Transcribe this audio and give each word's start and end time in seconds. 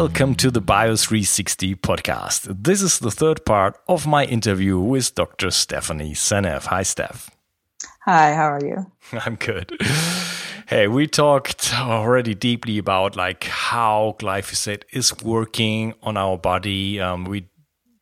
Welcome 0.00 0.36
to 0.36 0.52
the 0.52 0.62
Bio360 0.62 1.74
podcast. 1.80 2.62
This 2.62 2.82
is 2.82 3.00
the 3.00 3.10
third 3.10 3.44
part 3.44 3.80
of 3.88 4.06
my 4.06 4.24
interview 4.24 4.78
with 4.78 5.12
Dr. 5.16 5.50
Stephanie 5.50 6.12
Seneff. 6.12 6.66
Hi, 6.66 6.84
Steph. 6.84 7.28
Hi, 8.04 8.32
how 8.32 8.52
are 8.52 8.64
you? 8.64 8.92
I'm 9.26 9.34
good. 9.34 9.76
Hey, 10.68 10.86
we 10.86 11.08
talked 11.08 11.74
already 11.76 12.36
deeply 12.36 12.78
about 12.78 13.16
like 13.16 13.42
how 13.42 14.14
glyphosate 14.20 14.84
is 14.92 15.20
working 15.20 15.94
on 16.00 16.16
our 16.16 16.38
body. 16.38 17.00
Um, 17.00 17.24
we 17.24 17.48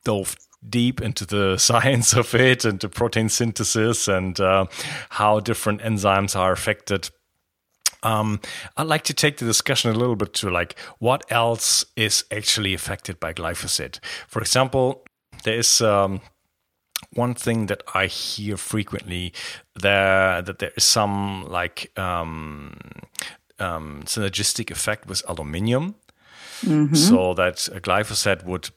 dove 0.05 0.35
deep 0.69 1.01
into 1.01 1.25
the 1.25 1.57
science 1.57 2.13
of 2.13 2.35
it 2.35 2.63
and 2.63 2.79
the 2.79 2.89
protein 2.89 3.27
synthesis 3.27 4.07
and 4.07 4.39
uh, 4.39 4.67
how 5.09 5.39
different 5.39 5.81
enzymes 5.81 6.35
are 6.35 6.51
affected 6.51 7.09
um, 8.03 8.39
I'd 8.75 8.87
like 8.87 9.03
to 9.05 9.13
take 9.13 9.37
the 9.37 9.45
discussion 9.45 9.91
a 9.91 9.93
little 9.93 10.15
bit 10.15 10.33
to 10.35 10.49
like 10.49 10.77
what 10.99 11.25
else 11.31 11.85
is 11.95 12.23
actually 12.31 12.73
affected 12.73 13.19
by 13.19 13.33
glyphosate. 13.33 13.99
For 14.27 14.41
example, 14.41 15.05
there 15.43 15.57
is 15.57 15.81
um, 15.81 16.21
one 17.13 17.33
thing 17.33 17.67
that 17.67 17.83
I 17.93 18.07
hear 18.07 18.57
frequently 18.57 19.33
there 19.75 20.41
that 20.41 20.59
there 20.59 20.71
is 20.75 20.83
some 20.83 21.45
like 21.47 21.91
um, 21.97 22.77
um, 23.59 24.03
synergistic 24.05 24.71
effect 24.71 25.07
with 25.07 25.21
aluminium. 25.27 25.95
Mm-hmm. 26.61 26.95
So 26.95 27.33
that 27.35 27.55
glyphosate 27.55 28.43
would 28.43 28.69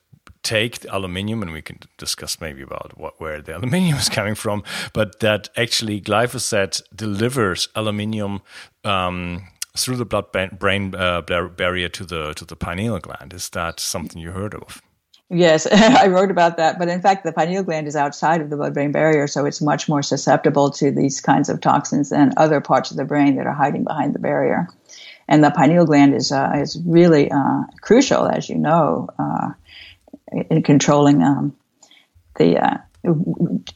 take 0.43 0.81
the 0.81 0.95
aluminium, 0.95 1.43
and 1.43 1.53
we 1.53 1.63
can 1.63 1.79
discuss 1.99 2.41
maybe 2.41 2.63
about 2.63 2.99
what, 2.99 3.21
where 3.21 3.41
the 3.41 3.57
aluminium 3.57 3.99
is 3.99 4.09
coming 4.09 4.35
from, 4.35 4.63
but 4.93 5.21
that 5.21 5.49
actually 5.57 6.01
glyphosate 6.01 6.83
delivers 6.95 7.69
aluminium 7.75 8.43
um, 8.85 9.45
through 9.77 9.97
the 9.97 10.05
blood-brain 10.05 10.95
uh, 10.95 11.23
barrier 11.23 11.89
to 11.89 12.05
the 12.05 12.35
to 12.35 12.45
the 12.45 12.57
pineal 12.57 12.99
gland. 12.99 13.33
Is 13.33 13.49
that 13.51 13.81
something 13.81 14.21
you 14.21 14.33
heard 14.33 14.55
of? 14.55 14.83
Yes, 15.31 15.67
I 15.73 16.09
wrote 16.09 16.31
about 16.31 16.57
that. 16.57 16.79
But 16.79 16.89
in 16.89 17.01
fact, 17.01 17.25
the 17.25 17.33
pineal 17.33 17.63
gland 17.63 17.87
is 17.87 17.97
outside 17.97 18.41
of 18.41 18.51
the 18.51 18.57
blood 18.57 18.75
brain 18.75 18.93
barrier, 18.93 19.27
so 19.27 19.47
it's 19.47 19.63
much 19.63 19.89
more 19.89 20.03
susceptible 20.03 20.71
to 20.73 20.91
these 20.91 21.21
kinds 21.21 21.49
of 21.49 21.61
toxins 21.61 22.11
than 22.11 22.33
other 22.37 22.61
parts 22.61 22.91
of 22.91 22.97
the 22.97 23.05
brain 23.05 23.37
that 23.37 23.47
are 23.47 23.55
hiding 23.55 23.85
behind 23.85 24.15
the 24.15 24.19
barrier. 24.19 24.69
And 25.29 25.45
the 25.45 25.53
pineal 25.53 25.87
gland 25.87 26.15
is, 26.15 26.33
uh, 26.33 26.51
is 26.57 26.81
really 26.85 27.31
uh, 27.31 27.63
crucial, 27.81 28.27
as 28.27 28.49
you 28.49 28.57
know, 28.57 29.09
uh, 29.17 29.51
in 30.33 30.63
controlling 30.63 31.23
um, 31.23 31.57
the 32.37 32.59
uh, 32.59 32.79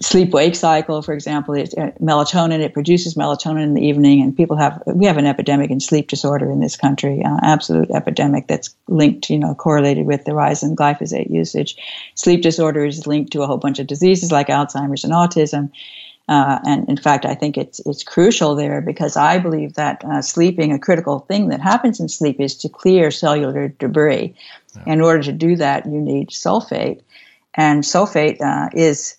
sleep 0.02 0.30
wake 0.30 0.54
cycle, 0.54 1.00
for 1.00 1.14
example, 1.14 1.54
it's 1.54 1.74
uh, 1.76 1.92
melatonin. 2.00 2.60
It 2.60 2.74
produces 2.74 3.14
melatonin 3.14 3.62
in 3.62 3.74
the 3.74 3.84
evening, 3.86 4.20
and 4.20 4.36
people 4.36 4.56
have 4.56 4.82
we 4.86 5.06
have 5.06 5.16
an 5.16 5.26
epidemic 5.26 5.70
in 5.70 5.80
sleep 5.80 6.08
disorder 6.08 6.50
in 6.50 6.60
this 6.60 6.76
country, 6.76 7.22
uh, 7.24 7.38
absolute 7.42 7.90
epidemic 7.90 8.46
that's 8.48 8.74
linked, 8.88 9.30
you 9.30 9.38
know, 9.38 9.54
correlated 9.54 10.06
with 10.06 10.24
the 10.24 10.34
rise 10.34 10.62
in 10.62 10.76
glyphosate 10.76 11.30
usage. 11.30 11.76
Sleep 12.14 12.42
disorder 12.42 12.84
is 12.84 13.06
linked 13.06 13.32
to 13.32 13.42
a 13.42 13.46
whole 13.46 13.56
bunch 13.56 13.78
of 13.78 13.86
diseases 13.86 14.30
like 14.30 14.48
Alzheimer's 14.48 15.04
and 15.04 15.12
autism. 15.12 15.70
Uh, 16.26 16.58
and 16.64 16.88
in 16.88 16.96
fact, 16.96 17.26
I 17.26 17.34
think 17.34 17.58
it's 17.58 17.80
it's 17.84 18.02
crucial 18.02 18.54
there 18.54 18.80
because 18.80 19.16
I 19.16 19.38
believe 19.38 19.74
that 19.74 20.02
uh, 20.04 20.22
sleeping, 20.22 20.72
a 20.72 20.78
critical 20.78 21.20
thing 21.20 21.48
that 21.48 21.60
happens 21.60 22.00
in 22.00 22.08
sleep, 22.08 22.40
is 22.40 22.56
to 22.58 22.68
clear 22.68 23.10
cellular 23.10 23.68
debris. 23.68 24.34
Yeah. 24.76 24.94
In 24.94 25.00
order 25.00 25.22
to 25.24 25.32
do 25.32 25.56
that, 25.56 25.86
you 25.86 26.00
need 26.00 26.30
sulfate, 26.30 27.00
and 27.54 27.82
sulfate 27.82 28.40
uh, 28.40 28.68
is 28.72 29.16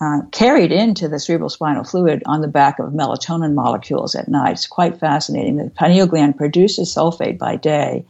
uh, 0.00 0.20
carried 0.32 0.70
into 0.70 1.08
the 1.08 1.18
cerebral 1.18 1.48
spinal 1.48 1.84
fluid 1.84 2.22
on 2.26 2.40
the 2.40 2.48
back 2.48 2.78
of 2.78 2.92
melatonin 2.92 3.54
molecules 3.54 4.14
at 4.14 4.28
night. 4.28 4.52
It's 4.52 4.66
quite 4.66 5.00
fascinating. 5.00 5.56
The 5.56 5.70
pineal 5.70 6.06
gland 6.06 6.36
produces 6.36 6.94
sulfate 6.94 7.38
by 7.38 7.56
day, 7.56 8.04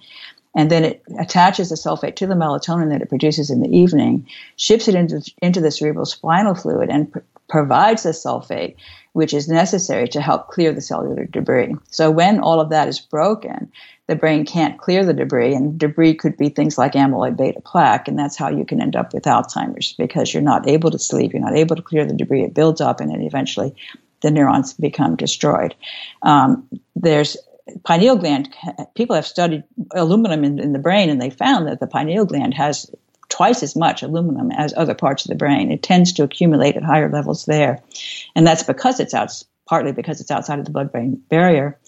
and 0.55 0.71
then 0.71 0.85
it 0.85 1.03
attaches 1.19 1.69
the 1.69 1.77
sulfate 1.77 2.17
to 2.17 2.27
the 2.27 2.35
melatonin 2.35 2.91
that 2.91 3.03
it 3.03 3.09
produces 3.09 3.51
in 3.51 3.61
the 3.61 3.75
evening, 3.75 4.27
ships 4.57 4.89
it 4.89 4.95
into, 4.95 5.23
into 5.41 5.61
the 5.61 5.71
cerebral 5.71 6.05
spinal 6.05 6.55
fluid, 6.55 6.91
and 6.91 7.13
pr- 7.13 7.21
provides 7.49 8.03
the 8.03 8.11
sulfate, 8.11 8.75
which 9.13 9.33
is 9.33 9.49
necessary 9.49 10.09
to 10.09 10.21
help 10.21 10.49
clear 10.49 10.73
the 10.73 10.81
cellular 10.81 11.25
debris. 11.25 11.75
So 11.91 12.11
when 12.11 12.41
all 12.41 12.61
of 12.61 12.71
that 12.71 12.89
is 12.89 12.99
broken, 13.01 13.71
the 14.09 14.17
brain 14.17 14.45
can't 14.45 14.79
clear 14.79 15.05
the 15.05 15.13
debris, 15.13 15.55
and 15.55 15.79
debris 15.79 16.15
could 16.15 16.37
be 16.37 16.49
things 16.49 16.79
like 16.79 16.93
amyloid 16.93 17.37
beta 17.37 17.61
plaque, 17.61 18.09
and 18.09 18.19
that's 18.19 18.37
how 18.37 18.49
you 18.49 18.65
can 18.65 18.83
end 18.83 18.97
up 18.97 19.15
with 19.15 19.25
Alzheimer's 19.25 19.93
because 19.93 20.33
you're 20.33 20.43
not 20.43 20.67
able 20.67 20.91
to 20.91 20.99
sleep, 20.99 21.33
you're 21.33 21.43
not 21.43 21.57
able 21.57 21.77
to 21.77 21.83
clear 21.83 22.05
the 22.05 22.15
debris, 22.15 22.43
it 22.43 22.55
builds 22.55 22.81
up, 22.81 23.01
and 23.01 23.11
then 23.11 23.21
eventually 23.21 23.75
the 24.23 24.31
neurons 24.31 24.73
become 24.73 25.15
destroyed. 25.15 25.75
Um, 26.23 26.67
there's 26.97 27.37
pineal 27.85 28.17
gland. 28.17 28.49
People 28.95 29.15
have 29.15 29.27
studied 29.27 29.63
aluminum 29.93 30.43
in, 30.43 30.59
in 30.59 30.73
the 30.73 30.79
brain, 30.79 31.11
and 31.11 31.21
they 31.21 31.31
found 31.31 31.69
that 31.69 31.79
the 31.79 31.87
pineal 31.87 32.25
gland 32.25 32.55
has 32.55 32.91
twice 33.29 33.63
as 33.63 33.77
much 33.77 34.03
aluminum 34.03 34.51
as 34.53 34.73
other 34.77 34.95
parts 34.95 35.25
of 35.25 35.29
the 35.29 35.35
brain. 35.35 35.71
It 35.71 35.83
tends 35.83 36.15
to 36.15 36.23
accumulate 36.23 36.77
at 36.77 36.83
higher 36.83 37.11
levels 37.11 37.45
there. 37.45 37.83
And 38.35 38.47
that's 38.47 38.63
because 38.63 39.01
it's 39.01 39.13
out, 39.13 39.31
partly 39.67 39.93
because 39.93 40.21
it's 40.21 40.31
outside 40.31 40.59
of 40.59 40.65
the 40.65 40.71
blood 40.71 40.91
brain 40.91 41.23
barrier. 41.29 41.79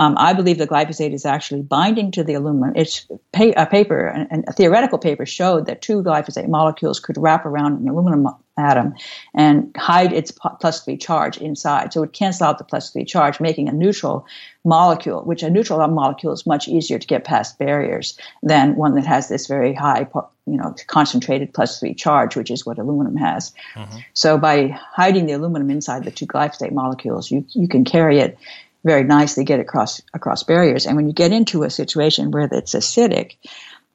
Um, 0.00 0.14
I 0.16 0.32
believe 0.32 0.56
the 0.56 0.66
glyphosate 0.66 1.12
is 1.12 1.26
actually 1.26 1.60
binding 1.60 2.10
to 2.12 2.24
the 2.24 2.32
aluminum. 2.32 2.74
It's 2.74 3.06
pa- 3.34 3.52
a 3.54 3.66
paper, 3.66 4.06
and 4.06 4.44
a 4.48 4.52
theoretical 4.54 4.96
paper 4.96 5.26
showed 5.26 5.66
that 5.66 5.82
two 5.82 6.02
glyphosate 6.02 6.48
molecules 6.48 6.98
could 6.98 7.18
wrap 7.18 7.44
around 7.44 7.82
an 7.82 7.86
aluminum 7.86 8.26
atom 8.56 8.94
and 9.34 9.74
hide 9.76 10.14
its 10.14 10.32
plus 10.32 10.82
three 10.82 10.96
charge 10.96 11.36
inside. 11.36 11.92
So 11.92 12.02
it 12.02 12.14
cancel 12.14 12.46
out 12.46 12.56
the 12.56 12.64
plus 12.64 12.90
three 12.90 13.04
charge, 13.04 13.40
making 13.40 13.68
a 13.68 13.72
neutral 13.72 14.26
molecule, 14.64 15.20
which 15.20 15.42
a 15.42 15.50
neutral 15.50 15.86
molecule 15.88 16.32
is 16.32 16.46
much 16.46 16.66
easier 16.66 16.98
to 16.98 17.06
get 17.06 17.24
past 17.24 17.58
barriers 17.58 18.18
than 18.42 18.76
one 18.76 18.94
that 18.94 19.04
has 19.04 19.28
this 19.28 19.46
very 19.46 19.74
high, 19.74 20.08
you 20.46 20.56
know, 20.56 20.74
concentrated 20.86 21.52
plus 21.52 21.78
three 21.78 21.92
charge, 21.94 22.36
which 22.36 22.50
is 22.50 22.64
what 22.64 22.78
aluminum 22.78 23.16
has. 23.16 23.52
Mm-hmm. 23.74 23.98
So 24.14 24.38
by 24.38 24.68
hiding 24.68 25.26
the 25.26 25.32
aluminum 25.32 25.70
inside 25.70 26.04
the 26.04 26.10
two 26.10 26.26
glyphosate 26.26 26.72
molecules, 26.72 27.30
you, 27.30 27.44
you 27.50 27.68
can 27.68 27.84
carry 27.84 28.18
it 28.18 28.38
very 28.84 29.04
nicely, 29.04 29.44
get 29.44 29.60
across 29.60 30.00
across 30.14 30.42
barriers. 30.42 30.86
And 30.86 30.96
when 30.96 31.06
you 31.06 31.12
get 31.12 31.32
into 31.32 31.62
a 31.62 31.70
situation 31.70 32.30
where 32.30 32.48
it's 32.50 32.74
acidic, 32.74 33.36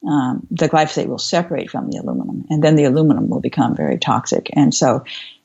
um, 0.07 0.46
the 0.51 0.69
glyphosate 0.69 1.07
will 1.07 1.18
separate 1.18 1.69
from 1.69 1.90
the 1.90 1.97
aluminum, 1.97 2.46
and 2.50 2.63
then 2.63 2.75
the 2.75 2.85
aluminum 2.85 3.29
will 3.29 3.41
become 3.41 3.75
very 3.75 3.97
toxic. 3.97 4.50
And 4.53 4.74
so, 4.74 5.03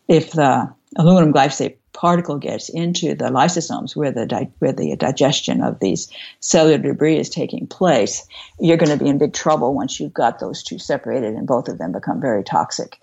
if 0.08 0.32
the 0.32 0.72
aluminum 0.96 1.32
glyphosate 1.32 1.76
particle 1.92 2.38
gets 2.38 2.68
into 2.68 3.14
the 3.14 3.26
lysosomes 3.26 3.96
where 3.96 4.10
the 4.10 4.26
di- 4.26 4.50
where 4.58 4.72
the 4.72 4.96
digestion 4.96 5.62
of 5.62 5.80
these 5.80 6.10
cellular 6.40 6.78
debris 6.78 7.18
is 7.18 7.28
taking 7.28 7.66
place, 7.66 8.26
you're 8.58 8.76
going 8.76 8.96
to 8.96 9.02
be 9.02 9.10
in 9.10 9.18
big 9.18 9.32
trouble 9.32 9.74
once 9.74 9.98
you've 9.98 10.14
got 10.14 10.38
those 10.38 10.62
two 10.62 10.78
separated 10.78 11.34
and 11.34 11.46
both 11.46 11.68
of 11.68 11.78
them 11.78 11.92
become 11.92 12.20
very 12.20 12.44
toxic 12.44 12.98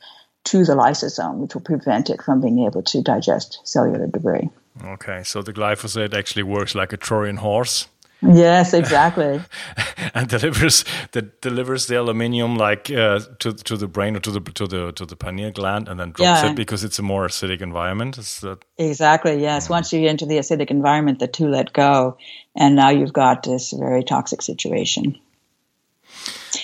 to 0.46 0.64
the 0.64 0.76
lysosome, 0.76 1.38
which 1.38 1.54
will 1.54 1.62
prevent 1.62 2.10
it 2.10 2.22
from 2.22 2.40
being 2.40 2.66
able 2.66 2.82
to 2.82 3.02
digest 3.02 3.60
cellular 3.66 4.08
debris. 4.08 4.50
Okay, 4.84 5.24
so 5.24 5.42
the 5.42 5.54
glyphosate 5.54 6.14
actually 6.14 6.44
works 6.44 6.76
like 6.76 6.94
a 6.94 6.98
Trojan 6.98 7.38
horse. 7.38 7.88
Yes, 8.22 8.74
exactly. 8.74 9.40
and 10.16 10.28
delivers 10.28 10.84
that 11.12 11.40
delivers 11.42 11.86
the 11.86 12.00
aluminium 12.00 12.58
like 12.58 12.90
uh, 12.90 13.20
to 13.40 13.54
to 13.54 13.78
the 13.78 13.88
brain 13.88 14.16
or 14.16 14.20
to 14.22 14.32
the 14.32 14.42
to 14.42 14.66
the 14.66 14.92
to 14.94 15.06
the 15.06 15.16
pineal 15.16 15.52
gland, 15.52 15.88
and 15.88 16.00
then 16.00 16.12
drops 16.12 16.42
yeah. 16.44 16.50
it 16.50 16.56
because 16.56 16.84
it's 16.84 16.98
a 16.98 17.04
more 17.04 17.28
acidic 17.28 17.62
environment. 17.62 18.18
Is 18.18 18.40
that 18.40 18.66
exactly? 18.78 19.40
Yes. 19.40 19.68
Mm. 19.68 19.70
Once 19.70 19.94
you 19.94 20.02
get 20.02 20.12
into 20.12 20.26
the 20.26 20.40
acidic 20.40 20.72
environment, 20.72 21.20
the 21.20 21.28
two 21.28 21.48
let 21.48 21.74
go, 21.74 22.18
and 22.56 22.76
now 22.76 22.90
you've 22.90 23.14
got 23.14 23.44
this 23.44 23.72
very 23.72 24.04
toxic 24.04 24.42
situation. 24.42 25.20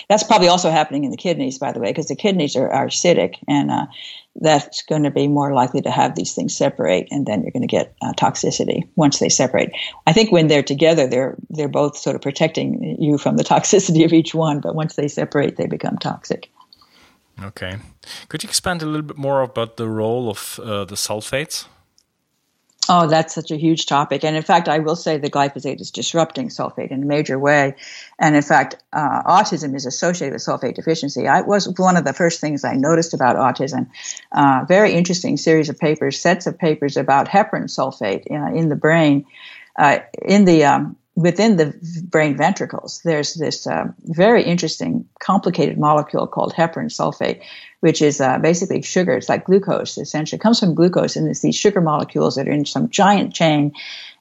That's 0.09 0.23
probably 0.23 0.47
also 0.47 0.71
happening 0.71 1.03
in 1.03 1.11
the 1.11 1.17
kidneys, 1.17 1.59
by 1.59 1.71
the 1.71 1.79
way, 1.79 1.89
because 1.89 2.07
the 2.07 2.15
kidneys 2.15 2.55
are, 2.55 2.69
are 2.69 2.87
acidic, 2.87 3.35
and 3.47 3.69
uh, 3.69 3.85
that's 4.35 4.81
going 4.83 5.03
to 5.03 5.11
be 5.11 5.27
more 5.27 5.53
likely 5.53 5.81
to 5.81 5.91
have 5.91 6.15
these 6.15 6.33
things 6.33 6.55
separate, 6.55 7.07
and 7.11 7.25
then 7.25 7.41
you're 7.41 7.51
going 7.51 7.61
to 7.61 7.67
get 7.67 7.95
uh, 8.01 8.13
toxicity 8.13 8.87
once 8.95 9.19
they 9.19 9.29
separate. 9.29 9.71
I 10.07 10.13
think 10.13 10.31
when 10.31 10.47
they're 10.47 10.63
together, 10.63 11.07
they're 11.07 11.35
they're 11.49 11.67
both 11.67 11.97
sort 11.97 12.15
of 12.15 12.21
protecting 12.21 12.97
you 12.99 13.17
from 13.17 13.37
the 13.37 13.43
toxicity 13.53 14.05
of 14.05 14.13
each 14.13 14.33
one, 14.33 14.59
but 14.59 14.75
once 14.75 14.95
they 14.95 15.07
separate, 15.07 15.57
they 15.57 15.67
become 15.67 15.97
toxic. 15.97 16.49
Okay, 17.41 17.77
could 18.27 18.43
you 18.43 18.49
expand 18.49 18.81
a 18.81 18.85
little 18.85 19.01
bit 19.01 19.17
more 19.17 19.41
about 19.41 19.77
the 19.77 19.87
role 19.87 20.29
of 20.29 20.59
uh, 20.63 20.85
the 20.85 20.95
sulfates? 20.95 21.65
Oh, 22.89 23.07
that's 23.07 23.33
such 23.33 23.49
a 23.49 23.55
huge 23.55 23.85
topic. 23.85 24.25
And 24.25 24.35
in 24.35 24.43
fact, 24.43 24.67
I 24.67 24.79
will 24.79 24.97
say 24.97 25.17
the 25.17 25.29
glyphosate 25.29 25.79
is 25.79 25.89
disrupting 25.89 26.49
sulfate 26.49 26.91
in 26.91 27.03
a 27.03 27.05
major 27.05 27.39
way. 27.39 27.75
And 28.19 28.35
in 28.35 28.41
fact, 28.41 28.75
uh, 28.91 29.23
autism 29.23 29.73
is 29.73 29.85
associated 29.85 30.33
with 30.33 30.41
sulfate 30.41 30.75
deficiency. 30.75 31.27
I 31.27 31.41
was 31.41 31.67
one 31.77 31.95
of 31.95 32.03
the 32.03 32.11
first 32.11 32.41
things 32.41 32.65
I 32.65 32.73
noticed 32.73 33.13
about 33.13 33.37
autism. 33.37 33.89
Uh, 34.33 34.65
very 34.67 34.93
interesting 34.93 35.37
series 35.37 35.69
of 35.69 35.79
papers, 35.79 36.19
sets 36.19 36.45
of 36.45 36.59
papers 36.59 36.97
about 36.97 37.29
heparan 37.29 37.69
sulfate 37.69 38.29
uh, 38.29 38.53
in 38.53 38.67
the 38.67 38.75
brain. 38.75 39.25
Uh, 39.77 39.99
in 40.21 40.45
the 40.45 40.65
um, 40.65 40.97
within 41.15 41.57
the 41.57 41.73
brain 42.09 42.35
ventricles, 42.35 43.01
there's 43.03 43.35
this 43.35 43.67
uh, 43.67 43.85
very 44.05 44.43
interesting, 44.43 45.07
complicated 45.19 45.77
molecule 45.77 46.25
called 46.25 46.53
heparan 46.53 46.85
sulfate, 46.85 47.41
which 47.81 48.01
is 48.01 48.19
uh, 48.19 48.39
basically 48.39 48.81
sugar. 48.81 49.13
It's 49.13 49.29
like 49.29 49.45
glucose, 49.45 49.97
essentially. 49.97 50.37
It 50.37 50.41
comes 50.41 50.59
from 50.59 50.73
glucose, 50.73 51.15
and 51.15 51.27
it's 51.27 51.41
these 51.41 51.55
sugar 51.55 51.81
molecules 51.81 52.35
that 52.35 52.47
are 52.47 52.51
in 52.51 52.65
some 52.65 52.89
giant 52.89 53.33
chain, 53.33 53.73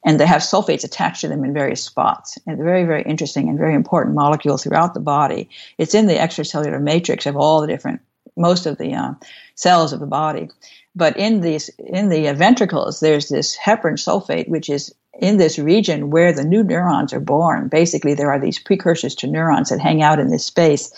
and 0.05 0.21
they 0.21 0.27
have 0.27 0.43
sulfates 0.43 0.85
attached 0.85 1.23
to 1.23 1.29
them 1.29 1.45
in 1.45 1.55
various 1.55 1.83
spots. 1.83 2.37
And 2.47 2.59
they're 2.59 2.65
very, 2.65 2.85
very 2.85 3.03
interesting 3.03 3.49
and 3.49 3.59
very 3.59 3.75
important 3.75 4.15
molecule 4.15 4.59
throughout 4.59 4.95
the 4.95 5.01
body. 5.01 5.49
It's 5.79 5.95
in 5.95 6.09
the 6.09 6.15
extracellular 6.15 6.83
matrix 6.83 7.25
of 7.25 7.37
all 7.37 7.61
the 7.61 7.69
different, 7.69 8.01
most 8.37 8.67
of 8.67 8.77
the 8.77 8.93
uh, 8.95 9.15
cells 9.55 9.93
of 9.93 10.01
the 10.01 10.07
body. 10.07 10.51
But 10.95 11.17
in 11.17 11.41
these, 11.41 11.71
in 11.79 12.11
the 12.11 12.33
ventricles, 12.35 13.01
there's 13.01 13.29
this 13.29 13.57
heparan 13.57 13.95
sulfate, 13.95 14.49
which 14.49 14.69
is 14.69 14.95
in 15.21 15.37
this 15.37 15.59
region 15.59 16.11
where 16.11 16.33
the 16.33 16.45
new 16.45 16.63
neurons 16.63 17.13
are 17.13 17.21
born. 17.21 17.69
Basically, 17.69 18.15
there 18.15 18.33
are 18.33 18.41
these 18.41 18.59
precursors 18.59 19.15
to 19.17 19.27
neurons 19.27 19.69
that 19.69 19.81
hang 19.81 20.03
out 20.03 20.19
in 20.19 20.29
this 20.29 20.45
space 20.45 20.93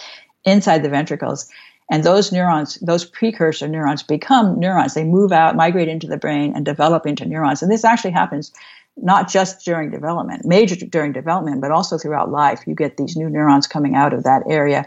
inside 0.45 0.83
the 0.83 0.89
ventricles. 0.89 1.49
And 1.91 2.05
those 2.05 2.33
neurons, 2.33 2.77
those 2.77 3.05
precursor 3.05 3.69
neurons 3.69 4.03
become 4.03 4.59
neurons. 4.59 4.95
They 4.95 5.05
move 5.05 5.33
out, 5.33 5.57
migrate 5.57 5.89
into 5.89 6.07
the 6.07 6.17
brain, 6.17 6.53
and 6.55 6.65
develop 6.65 7.07
into 7.07 7.27
neurons. 7.27 7.63
And 7.63 7.71
this 7.71 7.85
actually 7.85 8.13
happens 8.13 8.53
not 8.97 9.29
just 9.29 9.65
during 9.65 9.91
development, 9.91 10.45
major 10.45 10.77
during 10.77 11.13
development, 11.13 11.61
but 11.61 11.73
also 11.73 11.99
throughout 11.99 12.31
life. 12.31 12.63
You 12.67 12.75
get 12.75 12.97
these 12.97 13.17
new 13.17 13.29
neurons 13.29 13.67
coming 13.67 13.97
out 13.97 14.15
of 14.15 14.23
that 14.23 14.43
area. 14.49 14.87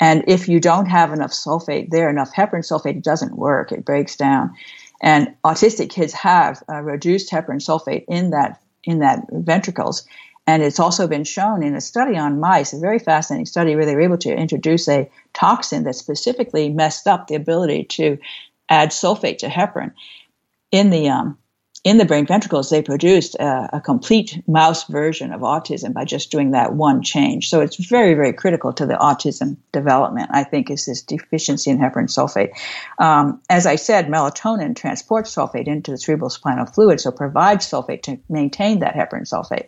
And 0.00 0.24
if 0.26 0.48
you 0.48 0.60
don't 0.60 0.86
have 0.86 1.12
enough 1.12 1.30
sulfate 1.30 1.90
there, 1.90 2.10
enough 2.10 2.32
heparan 2.34 2.64
sulfate, 2.64 2.96
it 2.96 3.04
doesn't 3.04 3.36
work. 3.36 3.70
It 3.70 3.84
breaks 3.84 4.16
down. 4.16 4.54
And 5.02 5.34
autistic 5.44 5.90
kids 5.90 6.12
have 6.12 6.62
uh, 6.68 6.80
reduced 6.80 7.30
heparan 7.30 7.60
sulfate 7.60 8.04
in 8.08 8.30
that 8.30 8.60
in 8.84 8.98
that 9.00 9.24
ventricles. 9.30 10.06
And 10.46 10.62
it's 10.62 10.78
also 10.78 11.08
been 11.08 11.24
shown 11.24 11.62
in 11.62 11.74
a 11.74 11.80
study 11.80 12.16
on 12.18 12.38
mice, 12.38 12.74
a 12.74 12.78
very 12.78 12.98
fascinating 12.98 13.46
study 13.46 13.74
where 13.74 13.86
they 13.86 13.94
were 13.94 14.02
able 14.02 14.18
to 14.18 14.34
introduce 14.34 14.88
a 14.88 15.10
toxin 15.32 15.84
that 15.84 15.94
specifically 15.94 16.68
messed 16.68 17.06
up 17.06 17.26
the 17.26 17.34
ability 17.34 17.84
to 17.84 18.18
add 18.68 18.90
sulfate 18.90 19.38
to 19.38 19.48
heparan 19.48 19.92
in 20.70 20.90
the 20.90 21.08
um, 21.08 21.38
in 21.84 21.98
the 21.98 22.06
brain 22.06 22.26
ventricles, 22.26 22.70
they 22.70 22.80
produced 22.80 23.34
a, 23.34 23.76
a, 23.76 23.80
complete 23.80 24.42
mouse 24.48 24.84
version 24.84 25.34
of 25.34 25.42
autism 25.42 25.92
by 25.92 26.06
just 26.06 26.30
doing 26.30 26.52
that 26.52 26.72
one 26.72 27.02
change. 27.02 27.50
So 27.50 27.60
it's 27.60 27.76
very, 27.76 28.14
very 28.14 28.32
critical 28.32 28.72
to 28.72 28.86
the 28.86 28.94
autism 28.94 29.58
development, 29.70 30.30
I 30.32 30.44
think, 30.44 30.70
is 30.70 30.86
this 30.86 31.02
deficiency 31.02 31.70
in 31.70 31.78
heparan 31.78 32.08
sulfate. 32.08 32.52
Um, 32.98 33.42
as 33.50 33.66
I 33.66 33.76
said, 33.76 34.06
melatonin 34.06 34.74
transports 34.74 35.34
sulfate 35.34 35.66
into 35.66 35.90
the 35.90 35.98
cerebral 35.98 36.30
spinal 36.30 36.64
fluid, 36.64 37.00
so 37.00 37.10
provides 37.10 37.68
sulfate 37.70 38.02
to 38.04 38.18
maintain 38.30 38.78
that 38.78 38.94
heparan 38.94 39.28
sulfate. 39.28 39.66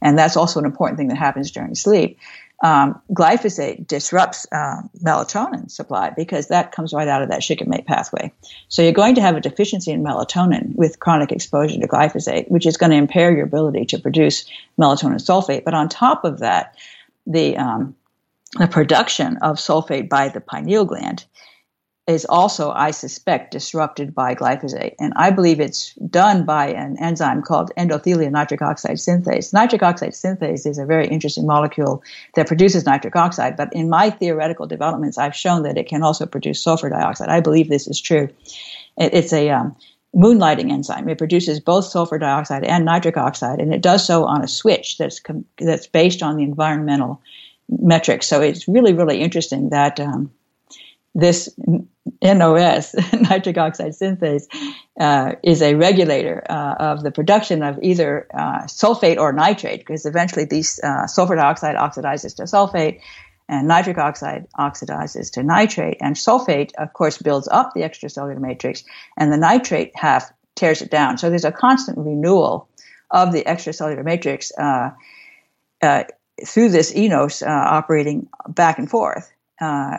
And 0.00 0.16
that's 0.16 0.36
also 0.36 0.60
an 0.60 0.66
important 0.66 0.98
thing 0.98 1.08
that 1.08 1.18
happens 1.18 1.50
during 1.50 1.74
sleep 1.74 2.18
um, 2.62 3.00
glyphosate 3.12 3.86
disrupts 3.86 4.46
uh, 4.50 4.80
melatonin 5.02 5.70
supply 5.70 6.10
because 6.10 6.48
that 6.48 6.72
comes 6.72 6.94
right 6.94 7.08
out 7.08 7.22
of 7.22 7.28
that 7.28 7.42
shikimate 7.42 7.86
pathway. 7.86 8.32
So 8.68 8.82
you're 8.82 8.92
going 8.92 9.14
to 9.16 9.20
have 9.20 9.36
a 9.36 9.40
deficiency 9.40 9.90
in 9.90 10.02
melatonin 10.02 10.74
with 10.74 10.98
chronic 10.98 11.32
exposure 11.32 11.78
to 11.78 11.88
glyphosate, 11.88 12.50
which 12.50 12.66
is 12.66 12.78
going 12.78 12.90
to 12.90 12.96
impair 12.96 13.34
your 13.34 13.44
ability 13.44 13.84
to 13.86 13.98
produce 13.98 14.46
melatonin 14.80 15.16
sulfate. 15.16 15.64
But 15.64 15.74
on 15.74 15.88
top 15.88 16.24
of 16.24 16.38
that, 16.38 16.74
the 17.26 17.56
um, 17.58 17.94
the 18.58 18.68
production 18.68 19.36
of 19.38 19.56
sulfate 19.56 20.08
by 20.08 20.28
the 20.28 20.40
pineal 20.40 20.86
gland 20.86 21.26
is 22.06 22.24
also, 22.26 22.70
I 22.70 22.92
suspect, 22.92 23.50
disrupted 23.50 24.14
by 24.14 24.36
glyphosate. 24.36 24.94
And 25.00 25.12
I 25.16 25.30
believe 25.30 25.58
it's 25.58 25.92
done 25.94 26.44
by 26.44 26.68
an 26.68 26.96
enzyme 27.00 27.42
called 27.42 27.72
endothelial 27.76 28.30
nitric 28.30 28.62
oxide 28.62 28.98
synthase. 28.98 29.52
Nitric 29.52 29.82
oxide 29.82 30.12
synthase 30.12 30.66
is 30.66 30.78
a 30.78 30.86
very 30.86 31.08
interesting 31.08 31.46
molecule 31.46 32.04
that 32.36 32.46
produces 32.46 32.86
nitric 32.86 33.16
oxide, 33.16 33.56
but 33.56 33.72
in 33.72 33.88
my 33.88 34.10
theoretical 34.10 34.66
developments, 34.66 35.18
I've 35.18 35.34
shown 35.34 35.64
that 35.64 35.76
it 35.76 35.88
can 35.88 36.04
also 36.04 36.26
produce 36.26 36.62
sulfur 36.62 36.90
dioxide. 36.90 37.28
I 37.28 37.40
believe 37.40 37.68
this 37.68 37.88
is 37.88 38.00
true. 38.00 38.28
It's 38.96 39.32
a 39.32 39.50
um, 39.50 39.74
moonlighting 40.14 40.70
enzyme. 40.70 41.08
It 41.08 41.18
produces 41.18 41.58
both 41.58 41.86
sulfur 41.86 42.18
dioxide 42.18 42.62
and 42.62 42.84
nitric 42.84 43.16
oxide, 43.16 43.58
and 43.58 43.74
it 43.74 43.82
does 43.82 44.06
so 44.06 44.24
on 44.26 44.44
a 44.44 44.48
switch 44.48 44.96
that's, 44.98 45.18
com- 45.18 45.44
that's 45.58 45.88
based 45.88 46.22
on 46.22 46.36
the 46.36 46.44
environmental 46.44 47.20
metrics. 47.68 48.28
So 48.28 48.40
it's 48.42 48.68
really, 48.68 48.92
really 48.92 49.20
interesting 49.20 49.70
that 49.70 49.98
um, 49.98 50.30
this 51.16 51.48
NOS, 52.22 52.94
nitric 53.12 53.56
oxide 53.56 53.92
synthase, 53.92 54.44
uh, 55.00 55.32
is 55.42 55.62
a 55.62 55.74
regulator 55.74 56.44
uh, 56.48 56.74
of 56.78 57.02
the 57.02 57.10
production 57.10 57.62
of 57.62 57.78
either 57.82 58.28
uh, 58.34 58.64
sulfate 58.64 59.16
or 59.16 59.32
nitrate, 59.32 59.80
because 59.80 60.04
eventually 60.04 60.44
these 60.44 60.78
uh, 60.84 61.06
sulfur 61.06 61.34
dioxide 61.34 61.76
oxidizes 61.76 62.36
to 62.36 62.42
sulfate, 62.42 63.00
and 63.48 63.66
nitric 63.66 63.96
oxide 63.96 64.46
oxidizes 64.58 65.32
to 65.32 65.42
nitrate. 65.42 65.96
And 66.00 66.16
sulfate, 66.16 66.72
of 66.76 66.92
course, 66.92 67.16
builds 67.16 67.48
up 67.48 67.72
the 67.74 67.80
extracellular 67.80 68.38
matrix, 68.38 68.84
and 69.16 69.32
the 69.32 69.38
nitrate 69.38 69.92
half 69.94 70.30
tears 70.54 70.82
it 70.82 70.90
down. 70.90 71.16
So 71.16 71.30
there's 71.30 71.44
a 71.44 71.52
constant 71.52 71.96
renewal 71.96 72.68
of 73.10 73.32
the 73.32 73.42
extracellular 73.44 74.04
matrix 74.04 74.52
uh, 74.58 74.90
uh, 75.80 76.04
through 76.44 76.68
this 76.70 76.92
eNOS 76.92 77.46
operating 77.46 78.28
back 78.48 78.78
and 78.78 78.90
forth. 78.90 79.32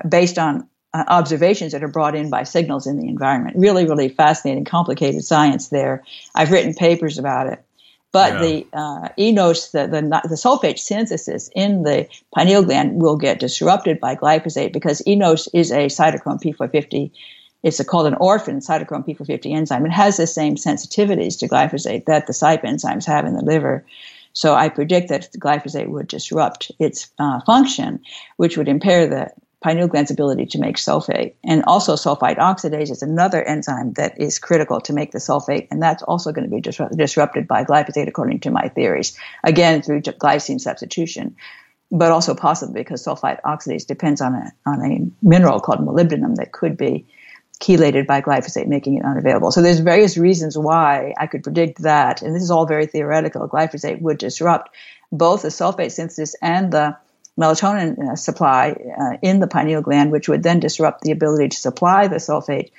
based 0.08 0.38
on 0.38 0.68
uh, 0.98 1.04
observations 1.08 1.72
that 1.72 1.84
are 1.84 1.88
brought 1.88 2.16
in 2.16 2.30
by 2.30 2.44
signals 2.44 2.88
in 2.88 2.98
the 2.98 3.08
environment. 3.08 3.56
Really, 3.58 3.86
really 3.86 4.10
fascinating, 4.10 4.66
complicated 4.66 5.24
science 5.24 5.70
there. 5.70 6.04
I've 6.36 6.52
written 6.52 6.74
papers 6.74 7.18
about 7.18 7.48
it. 7.48 7.64
But 8.12 8.34
yeah. 8.34 8.40
the 8.40 8.68
uh, 8.74 9.10
eNOS, 9.20 9.72
the, 9.72 9.86
the, 9.88 10.02
the 10.02 10.36
sulfate 10.36 10.80
synthesis 10.80 11.50
in 11.56 11.84
the 11.84 12.08
pineal 12.34 12.64
gland 12.64 13.02
will 13.02 13.18
get 13.18 13.40
disrupted 13.40 14.00
by 14.00 14.16
glyphosate 14.16 14.74
because 14.74 15.02
eNOS 15.06 15.48
is 15.54 15.72
a 15.72 15.88
cytochrome 15.88 16.42
P450. 16.42 17.12
It's 17.64 17.80
a, 17.80 17.86
called 17.86 18.08
an 18.08 18.16
orphan 18.16 18.60
cytochrome 18.60 19.06
P450 19.06 19.54
enzyme. 19.54 19.86
It 19.86 19.92
has 19.92 20.18
the 20.18 20.26
same 20.26 20.56
sensitivities 20.56 21.38
to 21.40 21.50
glyphosate 21.50 22.06
that 22.06 22.28
the 22.28 22.34
CYP 22.34 22.64
enzymes 22.64 23.06
have 23.06 23.26
in 23.26 23.34
the 23.34 23.44
liver. 23.44 23.86
So 24.34 24.56
I 24.56 24.70
predict 24.70 25.10
that 25.10 25.32
glyphosate 25.34 25.90
would 25.90 26.08
disrupt 26.08 26.72
its 26.80 27.12
uh, 27.20 27.42
function, 27.42 28.00
which 28.38 28.56
would 28.56 28.68
impair 28.68 29.08
the 29.08 29.32
pineal 29.62 29.88
gland's 29.88 30.12
ability 30.12 30.46
to 30.46 30.60
make 30.60 30.78
sulfate. 30.78 31.34
And 31.44 31.64
also, 31.66 31.96
sulfite 31.96 32.38
oxidase 32.38 32.92
is 32.92 33.02
another 33.02 33.44
enzyme 33.44 33.94
that 33.94 34.20
is 34.22 34.40
critical 34.40 34.82
to 34.82 34.94
make 34.94 35.12
the 35.12 35.20
sulfate, 35.20 35.68
and 35.72 35.82
that's 35.82 36.04
also 36.04 36.32
going 36.32 36.50
to 36.50 36.56
be 36.56 36.62
disrupted 36.96 37.48
by 37.48 37.64
glyphosate, 37.64 38.08
according 38.08 38.42
to 38.42 38.52
my 38.52 38.70
theories. 38.70 39.18
Again, 39.44 39.82
through 39.82 40.02
glycine 40.02 40.62
substitution, 40.62 41.36
but 41.90 42.12
also 42.12 42.36
possibly 42.36 42.82
because 42.82 43.04
sulfite 43.04 43.42
oxidase 43.42 43.88
depends 43.88 44.22
on 44.22 44.36
a, 44.36 44.52
on 44.66 44.86
a 44.86 45.26
mineral 45.26 45.60
called 45.60 45.80
molybdenum 45.80 46.36
that 46.36 46.52
could 46.52 46.78
be 46.78 47.08
chelated 47.60 48.06
by 48.06 48.22
glyphosate, 48.22 48.68
making 48.68 48.98
it 48.98 49.06
unavailable. 49.06 49.52
So 49.52 49.64
there's 49.64 49.80
various 49.80 50.18
reasons 50.18 50.56
why 50.56 51.14
I 51.18 51.26
could 51.26 51.42
predict 51.42 51.82
that, 51.82 52.22
and 52.22 52.36
this 52.36 52.44
is 52.44 52.52
all 52.52 52.68
very 52.68 52.86
theoretical. 52.86 53.48
Glyphosate 53.48 54.02
would 54.02 54.20
disrupt 54.20 54.70
both 55.12 55.42
the 55.42 55.48
sulfate 55.48 55.92
synthesis 55.92 56.36
and 56.42 56.72
the 56.72 56.98
melatonin 57.38 58.00
uh, 58.00 58.16
supply 58.16 58.72
uh, 58.72 59.18
in 59.22 59.40
the 59.40 59.48
pineal 59.48 59.82
gland, 59.82 60.12
which 60.12 60.28
would 60.28 60.44
then 60.44 60.60
disrupt 60.60 61.02
the 61.02 61.12
ability 61.12 61.50
to 61.50 61.58
supply 61.58 62.08
the 62.08 62.18
sulfate 62.18 62.72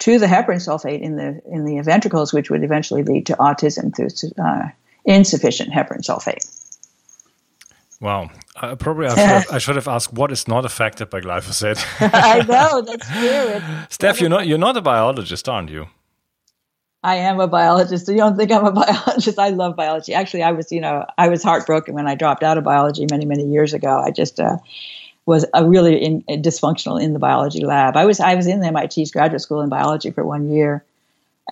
to 0.00 0.18
the 0.18 0.26
heparan 0.26 0.56
sulfate 0.56 1.00
in 1.00 1.16
the 1.16 1.40
in 1.46 1.64
the 1.64 1.80
ventricles, 1.82 2.32
which 2.32 2.50
would 2.50 2.64
eventually 2.64 3.02
lead 3.02 3.26
to 3.26 3.34
autism 3.36 3.94
through 3.94 4.08
uh, 4.42 4.68
insufficient 5.04 5.70
heparan 5.72 6.00
sulfate. 6.00 6.50
Wow. 8.00 8.30
Uh, 8.56 8.76
probably 8.76 9.06
I 9.06 9.08
should, 9.14 9.18
have, 9.18 9.46
I 9.50 9.58
should, 9.58 9.76
have, 9.76 9.88
asked 9.88 10.12
what 10.12 10.30
is 10.30 10.46
not 10.46 10.64
affected 10.64 11.10
by 11.10 11.20
glyphosate. 11.20 11.82
I 12.12 12.40
know 12.40 12.82
that's 12.86 13.10
weird. 13.14 13.62
Steph, 13.88 14.20
you're 14.20 14.30
not 14.30 14.46
you're 14.46 14.58
not 14.58 14.76
a 14.76 14.82
biologist, 14.82 15.48
aren't 15.48 15.70
you? 15.70 15.88
I 17.04 17.16
am 17.16 17.38
a 17.38 17.46
biologist. 17.46 18.06
So 18.06 18.12
You 18.12 18.18
don't 18.18 18.36
think 18.36 18.50
I'm 18.50 18.64
a 18.64 18.72
biologist? 18.84 19.38
I 19.38 19.50
love 19.50 19.76
biology. 19.76 20.14
Actually, 20.14 20.42
I 20.42 20.52
was, 20.52 20.72
you 20.72 20.80
know, 20.80 21.04
I 21.18 21.28
was 21.28 21.42
heartbroken 21.42 21.94
when 21.94 22.08
I 22.08 22.14
dropped 22.14 22.42
out 22.42 22.58
of 22.58 22.64
biology 22.64 23.06
many, 23.10 23.26
many 23.26 23.44
years 23.44 23.74
ago. 23.74 23.98
I 23.98 24.10
just 24.10 24.40
uh, 24.40 24.56
was 25.26 25.44
a 25.52 25.68
really 25.68 26.02
in, 26.02 26.22
dysfunctional 26.22 27.00
in 27.00 27.12
the 27.12 27.18
biology 27.18 27.64
lab. 27.64 27.96
I 27.96 28.06
was, 28.06 28.20
I 28.20 28.34
was 28.34 28.46
in 28.46 28.60
the 28.60 28.72
MIT's 28.72 29.10
graduate 29.10 29.42
school 29.42 29.60
in 29.60 29.68
biology 29.68 30.10
for 30.12 30.24
one 30.24 30.50
year, 30.50 30.82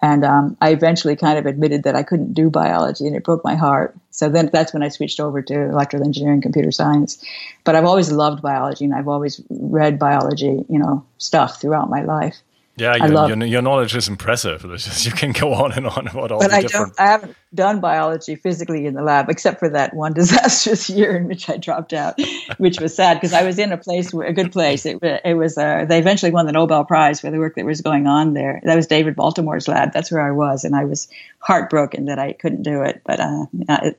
and 0.01 0.25
um, 0.25 0.57
I 0.63 0.71
eventually 0.71 1.17
kind 1.17 1.39
of 1.39 1.45
admitted 1.45 1.83
that 1.83 1.97
I 1.97 2.03
couldn't 2.03 2.33
do 2.33 2.49
biology, 2.49 3.07
and 3.07 3.15
it 3.15 3.23
broke 3.23 3.45
my 3.45 3.55
heart. 3.55 3.95
So 4.11 4.31
then, 4.31 4.49
that's 4.51 4.73
when 4.73 4.83
I 4.83 4.89
switched 4.89 5.21
over 5.21 5.43
to 5.43 5.55
electrical 5.55 6.07
engineering, 6.07 6.41
computer 6.41 6.73
science. 6.73 7.23
But 7.65 7.77
I've 7.77 7.85
always 7.85 8.11
loved 8.11 8.41
biology, 8.41 8.87
and 8.87 8.95
I've 8.95 9.09
always 9.09 9.43
read 9.51 9.99
biology, 9.99 10.65
you 10.71 10.79
know, 10.79 11.05
stuff 11.19 11.61
throughout 11.61 11.91
my 11.91 12.03
life 12.03 12.41
Yeah, 12.77 12.97
your, 12.97 13.09
love, 13.09 13.29
your, 13.29 13.45
your, 13.45 13.61
knowledge 13.61 13.95
is 13.95 14.09
impressive. 14.09 14.63
Just, 14.63 15.05
you 15.07 15.13
can 15.13 15.33
go 15.33 15.53
on 15.53 15.73
and 15.73 15.87
on 15.87 16.09
about 16.09 16.33
all 16.33 16.41
but 16.41 16.49
the 16.51 16.57
I 16.57 16.63
different. 16.63 16.97
Don't, 16.97 17.07
I 17.07 17.11
haven't 17.11 17.37
done 17.55 17.81
biology 17.81 18.35
physically 18.35 18.87
in 18.87 18.95
the 18.95 19.03
lab, 19.03 19.29
except 19.29 19.59
for 19.59 19.69
that 19.69 19.93
one 19.93 20.13
disastrous 20.15 20.89
year 20.89 21.15
in 21.15 21.29
which 21.29 21.51
I 21.51 21.59
dropped 21.59 21.93
out, 21.93 22.19
which 22.57 22.81
was 22.81 22.95
sad 22.95 23.15
because 23.15 23.35
I 23.35 23.43
was 23.43 23.59
in 23.59 23.73
a 23.73 23.77
place, 23.77 24.15
a 24.15 24.33
good 24.33 24.53
place. 24.53 24.87
It, 24.87 24.99
it 25.03 25.35
was. 25.35 25.59
Uh, 25.59 25.85
they 25.87 25.99
eventually 25.99 26.33
won 26.33 26.47
the 26.47 26.53
Nobel 26.53 26.87
Prize 26.87 27.21
for 27.21 27.31
the 27.31 27.39
work 27.39 27.57
that 27.57 27.67
was 27.67 27.83
going 27.83 28.07
on 28.07 28.33
there. 28.33 28.63
That 28.65 28.75
was 28.75 28.87
David 28.87 29.17
Baltimore's 29.17 29.69
lab. 29.69 29.93
That's 29.93 30.11
where 30.11 30.27
I 30.27 30.31
was, 30.31 30.65
and 30.65 30.75
I 30.75 30.87
was 30.87 31.09
heartbroken 31.41 32.07
that 32.07 32.19
I 32.19 32.33
couldn't 32.33 32.63
do 32.63 32.83
it. 32.83 33.03
But 33.05 33.21
uh, 33.21 33.47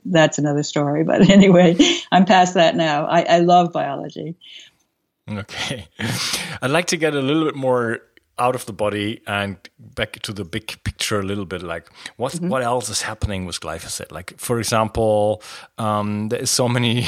that's 0.04 0.40
another 0.40 0.64
story. 0.64 1.04
But 1.04 1.30
anyway, 1.30 1.78
I'm 2.12 2.26
past 2.26 2.56
that 2.56 2.76
now. 2.76 3.06
I, 3.06 3.22
I 3.22 3.38
love 3.40 3.72
biology. 3.72 4.36
Okay, 5.30 5.88
I'd 6.62 6.72
like 6.72 6.88
to 6.88 6.98
get 6.98 7.14
a 7.14 7.22
little 7.22 7.46
bit 7.46 7.56
more 7.56 8.02
out 8.40 8.56
of 8.56 8.66
the 8.66 8.74
body 8.74 9.22
and 9.28 9.58
back 9.78 10.20
to 10.22 10.34
the 10.34 10.44
big 10.44 10.84
picture 10.84 11.20
a 11.20 11.24
little 11.24 11.46
bit 11.46 11.62
like 11.62 11.90
what 12.18 12.34
mm-hmm. 12.34 12.50
what 12.50 12.64
else 12.64 12.90
is 12.90 13.02
happening 13.02 13.46
with 13.46 13.60
glyphosate? 13.60 14.12
Like 14.12 14.34
for 14.38 14.60
example 14.60 15.42
um, 15.78 16.30
there 16.30 16.42
is 16.42 16.50
so 16.50 16.68
many 16.68 17.08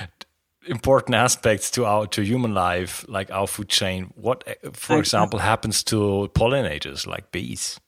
important 0.66 1.14
aspects 1.14 1.70
to 1.72 1.84
our 1.84 2.06
to 2.06 2.22
human 2.22 2.54
life 2.54 3.04
like 3.08 3.30
our 3.30 3.46
food 3.46 3.68
chain. 3.68 4.12
What 4.14 4.44
for 4.72 4.98
example 4.98 5.38
happens 5.38 5.82
to 5.84 6.30
pollinators 6.34 7.06
like 7.06 7.30
bees 7.30 7.78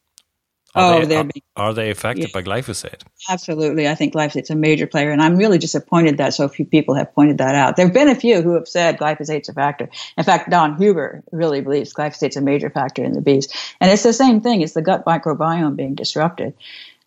are 0.76 1.02
oh, 1.02 1.04
they, 1.06 1.16
are, 1.16 1.28
are, 1.56 1.74
they 1.74 1.90
affected 1.90 2.28
yeah. 2.28 2.32
by 2.34 2.42
glyphosate? 2.42 3.02
Absolutely. 3.30 3.88
I 3.88 3.94
think 3.94 4.12
glyphosate's 4.12 4.50
a 4.50 4.54
major 4.54 4.86
player, 4.86 5.10
and 5.10 5.22
I'm 5.22 5.36
really 5.36 5.56
disappointed 5.56 6.18
that 6.18 6.34
so 6.34 6.48
few 6.48 6.66
people 6.66 6.94
have 6.94 7.14
pointed 7.14 7.38
that 7.38 7.54
out. 7.54 7.76
There 7.76 7.86
have 7.86 7.94
been 7.94 8.08
a 8.08 8.14
few 8.14 8.42
who 8.42 8.54
have 8.54 8.68
said 8.68 8.98
glyphosate's 8.98 9.48
a 9.48 9.54
factor. 9.54 9.88
In 10.18 10.24
fact, 10.24 10.50
Don 10.50 10.76
Huber 10.76 11.24
really 11.32 11.62
believes 11.62 11.94
glyphosate's 11.94 12.36
a 12.36 12.42
major 12.42 12.68
factor 12.68 13.02
in 13.02 13.14
the 13.14 13.22
bees. 13.22 13.48
And 13.80 13.90
it's 13.90 14.02
the 14.02 14.12
same 14.12 14.42
thing, 14.42 14.60
it's 14.60 14.74
the 14.74 14.82
gut 14.82 15.06
microbiome 15.06 15.76
being 15.76 15.94
disrupted. 15.94 16.54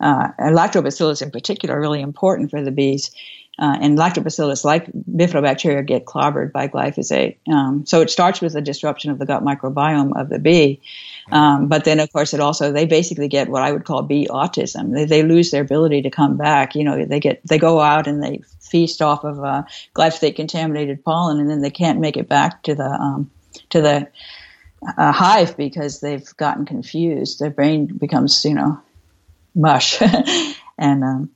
Uh, 0.00 0.28
and 0.38 0.56
lactobacillus 0.56 1.22
in 1.22 1.30
particular 1.30 1.76
are 1.76 1.80
really 1.80 2.00
important 2.00 2.50
for 2.50 2.62
the 2.62 2.72
bees. 2.72 3.10
Uh, 3.58 3.76
and 3.82 3.98
lactobacillus, 3.98 4.64
like 4.64 4.90
bifidobacteria, 4.92 5.84
get 5.84 6.06
clobbered 6.06 6.50
by 6.50 6.66
glyphosate. 6.66 7.36
Um, 7.46 7.84
so 7.84 8.00
it 8.00 8.08
starts 8.08 8.40
with 8.40 8.54
the 8.54 8.62
disruption 8.62 9.10
of 9.10 9.18
the 9.18 9.26
gut 9.26 9.44
microbiome 9.44 10.18
of 10.18 10.30
the 10.30 10.38
bee. 10.38 10.80
Um, 11.32 11.68
but 11.68 11.84
then, 11.84 12.00
of 12.00 12.12
course, 12.12 12.34
it 12.34 12.40
also 12.40 12.72
they 12.72 12.86
basically 12.86 13.28
get 13.28 13.48
what 13.48 13.62
I 13.62 13.72
would 13.72 13.84
call 13.84 14.02
bee 14.02 14.26
autism. 14.28 14.94
They, 14.94 15.04
they 15.04 15.22
lose 15.22 15.50
their 15.50 15.62
ability 15.62 16.02
to 16.02 16.10
come 16.10 16.36
back. 16.36 16.74
You 16.74 16.84
know, 16.84 17.04
they 17.04 17.20
get 17.20 17.40
they 17.46 17.58
go 17.58 17.80
out 17.80 18.06
and 18.06 18.22
they 18.22 18.40
feast 18.60 19.02
off 19.02 19.24
of 19.24 19.42
uh, 19.42 19.62
glyphosate 19.94 20.36
contaminated 20.36 21.04
pollen, 21.04 21.40
and 21.40 21.50
then 21.50 21.60
they 21.60 21.70
can't 21.70 22.00
make 22.00 22.16
it 22.16 22.28
back 22.28 22.62
to 22.64 22.74
the 22.74 22.88
um, 22.88 23.30
to 23.70 23.80
the 23.80 24.08
uh, 24.96 25.12
hive 25.12 25.56
because 25.56 26.00
they've 26.00 26.36
gotten 26.36 26.64
confused. 26.64 27.38
Their 27.38 27.50
brain 27.50 27.86
becomes, 27.86 28.44
you 28.44 28.54
know, 28.54 28.80
mush, 29.54 30.00
and 30.78 31.04
um, 31.04 31.30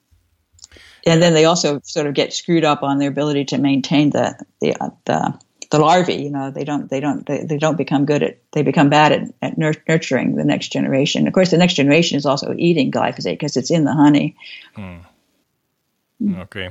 and 1.06 1.22
then 1.22 1.34
they 1.34 1.44
also 1.44 1.80
sort 1.84 2.06
of 2.06 2.14
get 2.14 2.32
screwed 2.32 2.64
up 2.64 2.82
on 2.82 2.98
their 2.98 3.10
ability 3.10 3.44
to 3.46 3.58
maintain 3.58 4.10
the 4.10 4.38
the 4.60 4.74
uh, 4.80 4.90
the 5.04 5.38
the 5.74 5.84
larvae, 5.84 6.14
you 6.14 6.30
know, 6.30 6.50
they 6.50 6.64
don't, 6.64 6.88
they 6.88 7.00
don't, 7.00 7.26
they, 7.26 7.44
they 7.44 7.58
don't 7.58 7.76
become 7.76 8.04
good 8.04 8.22
at, 8.22 8.38
they 8.52 8.62
become 8.62 8.88
bad 8.88 9.12
at, 9.12 9.22
at 9.42 9.58
nurturing 9.58 10.36
the 10.36 10.44
next 10.44 10.68
generation. 10.68 11.26
Of 11.26 11.34
course, 11.34 11.50
the 11.50 11.58
next 11.58 11.74
generation 11.74 12.16
is 12.16 12.26
also 12.26 12.54
eating 12.56 12.92
glyphosate 12.92 13.34
because 13.34 13.56
it's 13.56 13.70
in 13.70 13.84
the 13.84 13.92
honey. 13.92 14.36
Hmm. 14.74 14.98
Okay, 16.36 16.70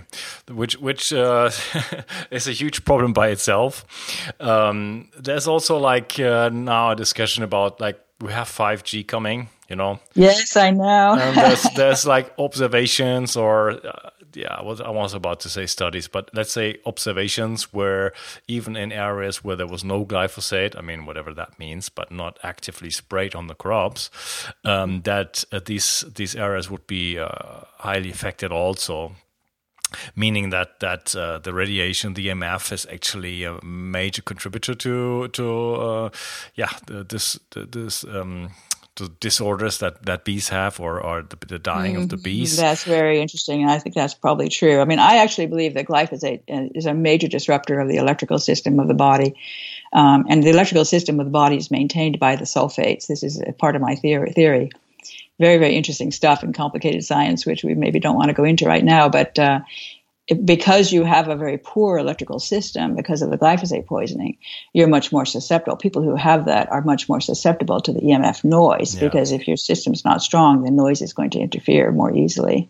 which 0.50 0.77
which 0.77 1.12
uh, 1.12 1.51
is 2.31 2.48
a 2.48 2.51
huge 2.53 2.86
problem 2.86 3.13
by 3.13 3.27
itself. 3.27 3.86
Um, 4.39 5.10
there's 5.19 5.48
also 5.48 5.77
like 5.77 6.17
uh, 6.17 6.50
now 6.50 6.91
a 6.91 6.95
discussion 6.95 7.43
about 7.43 7.81
like 7.81 8.00
we 8.22 8.31
have 8.31 8.48
5G 8.48 9.05
coming, 9.05 9.50
you 9.67 9.75
know. 9.75 10.00
Yes, 10.15 10.55
I 10.55 10.72
know. 10.72 11.15
there's 11.36 11.63
there's 11.75 12.05
like 12.05 12.33
observations 12.38 13.36
or 13.36 13.72
uh, 13.72 14.10
yeah, 14.35 14.55
I 14.55 14.63
was, 14.63 14.81
I 14.81 14.89
was 14.89 15.13
about 15.13 15.39
to 15.41 15.49
say 15.49 15.65
studies, 15.65 16.07
but 16.07 16.29
let's 16.33 16.51
say 16.51 16.79
observations 16.85 17.73
where 17.73 18.13
even 18.47 18.75
in 18.75 18.91
areas 18.91 19.43
where 19.43 19.55
there 19.55 19.67
was 19.67 19.83
no 19.83 20.05
glyphosate, 20.05 20.77
I 20.77 20.81
mean, 20.81 21.05
whatever 21.05 21.33
that 21.33 21.57
means, 21.59 21.89
but 21.89 22.11
not 22.11 22.39
actively 22.43 22.89
sprayed 22.89 23.35
on 23.35 23.47
the 23.47 23.55
crops, 23.55 24.09
um, 24.63 25.01
that 25.01 25.43
uh, 25.51 25.59
these 25.65 26.05
these 26.15 26.35
areas 26.35 26.69
would 26.69 26.87
be 26.87 27.19
uh, 27.19 27.61
highly 27.77 28.09
affected 28.09 28.51
also 28.51 29.15
meaning 30.15 30.49
that 30.49 30.79
that 30.79 31.15
uh, 31.15 31.39
the 31.39 31.53
radiation, 31.53 32.13
the 32.13 32.27
EMF, 32.27 32.71
is 32.71 32.85
actually 32.91 33.43
a 33.43 33.63
major 33.63 34.21
contributor 34.21 34.73
to 34.75 35.27
to 35.29 35.73
uh, 35.75 36.09
yeah 36.55 36.71
this 36.87 37.39
this 37.51 38.03
um, 38.05 38.49
the 38.95 39.09
disorders 39.19 39.79
that, 39.79 40.05
that 40.05 40.23
bees 40.23 40.50
have 40.50 40.79
or, 40.79 41.01
or 41.01 41.23
the, 41.23 41.38
the 41.47 41.59
dying 41.59 41.95
mm, 41.95 42.03
of 42.03 42.09
the 42.09 42.15
mm-hmm. 42.15 42.23
bees. 42.23 42.57
That's 42.57 42.83
very 42.83 43.19
interesting. 43.19 43.63
And 43.63 43.71
I 43.71 43.79
think 43.79 43.95
that's 43.95 44.13
probably 44.13 44.50
true. 44.50 44.81
I 44.81 44.85
mean, 44.85 45.00
I 45.00 45.17
actually 45.17 45.47
believe 45.47 45.73
that 45.73 45.88
glyphosate 45.88 46.41
uh, 46.50 46.69
is 46.75 46.85
a 46.85 46.93
major 46.93 47.27
disruptor 47.27 47.79
of 47.79 47.88
the 47.88 47.97
electrical 47.97 48.38
system 48.38 48.79
of 48.79 48.88
the 48.88 48.93
body. 48.93 49.35
Um, 49.93 50.25
and 50.29 50.43
the 50.43 50.50
electrical 50.50 50.85
system 50.85 51.19
of 51.19 51.25
the 51.25 51.31
body 51.31 51.57
is 51.57 51.71
maintained 51.71 52.19
by 52.19 52.35
the 52.35 52.45
sulfates. 52.45 53.07
This 53.07 53.23
is 53.23 53.41
part 53.57 53.75
of 53.75 53.81
my 53.81 53.95
theory. 53.95 54.31
theory. 54.31 54.71
Very, 55.39 55.57
very 55.57 55.75
interesting 55.75 56.12
stuff 56.12 56.43
and 56.43 56.53
complicated 56.53 57.03
science, 57.03 57.45
which 57.45 57.63
we 57.63 57.73
maybe 57.73 58.00
don't 58.00 58.15
want 58.15 58.29
to 58.29 58.33
go 58.33 58.43
into 58.43 58.65
right 58.65 58.83
now. 58.83 59.09
But 59.09 59.38
uh, 59.39 59.62
because 60.46 60.92
you 60.92 61.03
have 61.03 61.27
a 61.27 61.36
very 61.36 61.58
poor 61.58 61.98
electrical 61.98 62.39
system 62.39 62.96
because 62.96 63.22
of 63.22 63.30
the 63.30 63.38
glyphosate 63.38 63.86
poisoning, 63.86 64.38
you're 64.74 64.88
much 64.88 65.12
more 65.12 65.25
susceptible. 65.25 65.75
People 65.75 66.01
who 66.01 66.15
have 66.15 66.46
that 66.46 66.72
are 66.72 66.82
much 66.82 67.10
more 67.10 67.20
susceptible 67.20 67.82
to 67.82 67.92
the 67.92 68.00
EMF 68.00 68.44
noise 68.44 68.96
yeah. 68.96 69.01
because 69.01 69.32
if 69.32 69.48
your 69.48 69.58
system's 69.58 70.06
not 70.06 70.22
strong, 70.22 70.63
the 70.63 70.72
noise 70.72 71.01
is 71.01 71.13
going 71.13 71.32
to 71.32 71.39
interfere 71.39 71.92
more 71.92 72.15
easily. 72.15 72.70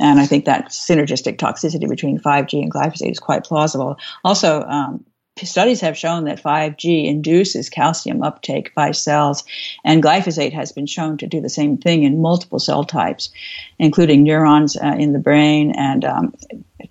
And 0.00 0.18
I 0.18 0.26
think 0.26 0.46
that 0.46 0.70
synergistic 0.70 1.36
toxicity 1.36 1.88
between 1.88 2.18
5G 2.18 2.62
and 2.62 2.72
glyphosate 2.72 3.10
is 3.10 3.20
quite 3.20 3.44
plausible. 3.44 3.98
Also, 4.24 4.62
um, 4.62 5.04
studies 5.42 5.80
have 5.80 5.96
shown 5.96 6.24
that 6.24 6.42
5G 6.42 7.06
induces 7.06 7.70
calcium 7.70 8.22
uptake 8.22 8.74
by 8.74 8.92
cells, 8.92 9.44
and 9.84 10.02
glyphosate 10.02 10.52
has 10.52 10.72
been 10.72 10.86
shown 10.86 11.16
to 11.18 11.26
do 11.26 11.40
the 11.40 11.48
same 11.48 11.76
thing 11.76 12.02
in 12.02 12.20
multiple 12.20 12.58
cell 12.58 12.84
types, 12.84 13.30
including 13.78 14.22
neurons 14.22 14.76
uh, 14.76 14.94
in 14.98 15.12
the 15.12 15.18
brain 15.18 15.72
and 15.76 16.04
um, 16.04 16.34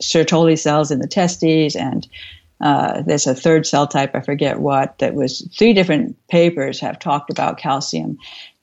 Sertoli 0.01 0.57
cells 0.57 0.91
in 0.91 0.99
the 0.99 1.07
testes 1.07 1.75
and 1.75 2.07
uh, 2.61 3.01
there's 3.01 3.25
a 3.25 3.33
third 3.33 3.65
cell 3.65 3.87
type, 3.87 4.13
I 4.13 4.21
forget 4.21 4.59
what, 4.59 4.99
that 4.99 5.15
was 5.15 5.47
three 5.57 5.73
different 5.73 6.15
papers 6.27 6.79
have 6.79 6.99
talked 6.99 7.31
about 7.31 7.57
calcium 7.57 8.19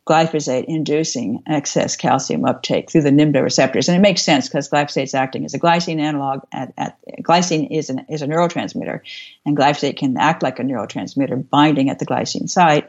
glyphosate 0.08 0.64
inducing 0.64 1.42
excess 1.46 1.94
calcium 1.94 2.46
uptake 2.46 2.90
through 2.90 3.02
the 3.02 3.10
NMDA 3.10 3.42
receptors. 3.42 3.88
And 3.88 3.96
it 3.96 4.00
makes 4.00 4.22
sense 4.22 4.48
because 4.48 4.70
glyphosate 4.70 5.04
is 5.04 5.14
acting 5.14 5.44
as 5.44 5.52
a 5.52 5.58
glycine 5.58 6.00
analog. 6.00 6.40
At, 6.50 6.72
at, 6.78 6.98
glycine 7.22 7.68
is, 7.70 7.90
an, 7.90 8.06
is 8.08 8.22
a 8.22 8.26
neurotransmitter, 8.26 9.00
and 9.44 9.56
glyphosate 9.56 9.98
can 9.98 10.16
act 10.16 10.42
like 10.42 10.58
a 10.58 10.62
neurotransmitter, 10.62 11.48
binding 11.50 11.90
at 11.90 11.98
the 11.98 12.06
glycine 12.06 12.48
site. 12.48 12.88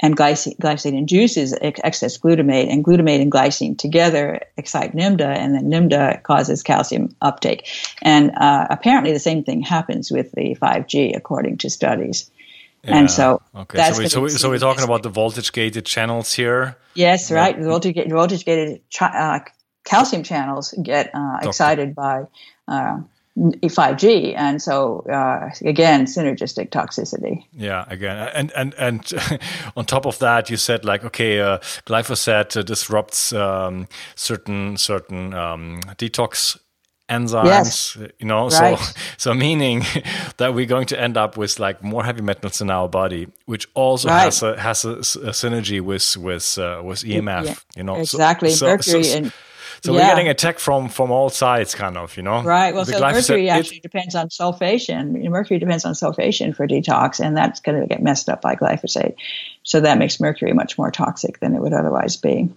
And 0.00 0.16
glycine, 0.16 0.56
glyphosate 0.58 0.96
induces 0.96 1.54
excess 1.60 2.18
glutamate, 2.18 2.70
and 2.70 2.84
glutamate 2.84 3.22
and 3.22 3.32
glycine 3.32 3.76
together 3.76 4.42
excite 4.58 4.94
NMDA, 4.94 5.36
and 5.36 5.54
then 5.54 5.70
NMDA 5.70 6.22
causes 6.22 6.62
calcium 6.62 7.16
uptake. 7.22 7.66
And 8.02 8.30
uh, 8.36 8.66
apparently, 8.68 9.12
the 9.12 9.18
same 9.18 9.42
thing 9.42 9.62
happens 9.62 10.12
with 10.12 10.30
the 10.32 10.54
5G, 10.60 11.16
according 11.16 11.58
to 11.58 11.70
studies. 11.70 12.30
Yeah. 12.84 12.96
And 12.98 13.10
so, 13.10 13.42
okay. 13.54 13.92
So, 13.92 13.98
we, 13.98 14.08
so, 14.08 14.20
we, 14.22 14.28
so 14.30 14.50
we're 14.50 14.58
talking 14.58 14.84
about 14.84 15.02
the 15.02 15.08
voltage 15.08 15.52
gated 15.52 15.84
channels 15.84 16.32
here. 16.32 16.76
Yes, 16.94 17.30
right. 17.30 17.58
The 17.58 17.66
voltage, 17.66 17.96
voltage 18.10 18.44
gated 18.44 18.80
uh, 19.00 19.40
calcium 19.84 20.22
channels 20.22 20.74
get 20.82 21.10
uh, 21.14 21.38
excited 21.42 21.94
by 21.94 22.24
uh, 22.68 23.00
5G, 23.36 24.34
and 24.36 24.60
so 24.60 25.00
uh, 25.10 25.50
again, 25.64 26.06
synergistic 26.06 26.70
toxicity. 26.70 27.44
Yeah, 27.52 27.84
again, 27.88 28.16
and 28.34 28.52
and 28.52 28.74
and 28.74 29.40
on 29.76 29.84
top 29.84 30.06
of 30.06 30.18
that, 30.18 30.50
you 30.50 30.56
said 30.56 30.84
like, 30.84 31.04
okay, 31.04 31.40
uh, 31.40 31.58
glyphosate 31.86 32.64
disrupts 32.64 33.32
um, 33.32 33.86
certain 34.16 34.76
certain 34.76 35.34
um, 35.34 35.80
detox 35.96 36.58
enzymes 37.08 37.44
yes. 37.44 37.96
you 38.18 38.26
know 38.26 38.48
right. 38.48 38.78
so 38.78 38.94
so 39.16 39.34
meaning 39.34 39.82
that 40.36 40.54
we're 40.54 40.66
going 40.66 40.86
to 40.86 41.00
end 41.00 41.16
up 41.16 41.36
with 41.36 41.58
like 41.58 41.82
more 41.82 42.04
heavy 42.04 42.22
metals 42.22 42.60
in 42.60 42.70
our 42.70 42.88
body 42.88 43.26
which 43.46 43.66
also 43.74 44.08
right. 44.08 44.24
has 44.24 44.42
a 44.42 44.60
has 44.60 44.84
a, 44.84 44.90
a, 44.90 45.32
synergy 45.32 45.80
with 45.80 46.16
with 46.16 46.58
uh, 46.58 46.82
with 46.84 47.02
emf 47.04 47.46
yeah, 47.46 47.54
you 47.76 47.82
know 47.82 47.96
exactly 47.96 48.50
so, 48.50 48.66
mercury 48.66 49.04
so, 49.04 49.16
and 49.16 49.32
so 49.82 49.92
yeah. 49.92 50.00
we're 50.00 50.14
getting 50.14 50.28
attacked 50.28 50.60
from 50.60 50.88
from 50.88 51.10
all 51.10 51.30
sides, 51.30 51.74
kind 51.74 51.96
of, 51.96 52.16
you 52.16 52.22
know. 52.22 52.42
Right. 52.42 52.74
Well, 52.74 52.84
the 52.84 52.94
so 52.94 53.00
mercury 53.00 53.48
actually 53.48 53.78
it, 53.78 53.82
depends 53.82 54.14
on 54.14 54.28
sulfation. 54.28 55.22
Mercury 55.28 55.60
depends 55.60 55.84
on 55.84 55.94
sulfation 55.94 56.54
for 56.54 56.66
detox, 56.66 57.24
and 57.24 57.36
that's 57.36 57.60
going 57.60 57.80
to 57.80 57.86
get 57.86 58.02
messed 58.02 58.28
up 58.28 58.42
by 58.42 58.56
glyphosate. 58.56 59.14
So 59.62 59.80
that 59.80 59.98
makes 59.98 60.20
mercury 60.20 60.52
much 60.52 60.78
more 60.78 60.90
toxic 60.90 61.38
than 61.40 61.54
it 61.54 61.60
would 61.60 61.72
otherwise 61.72 62.16
be. 62.16 62.48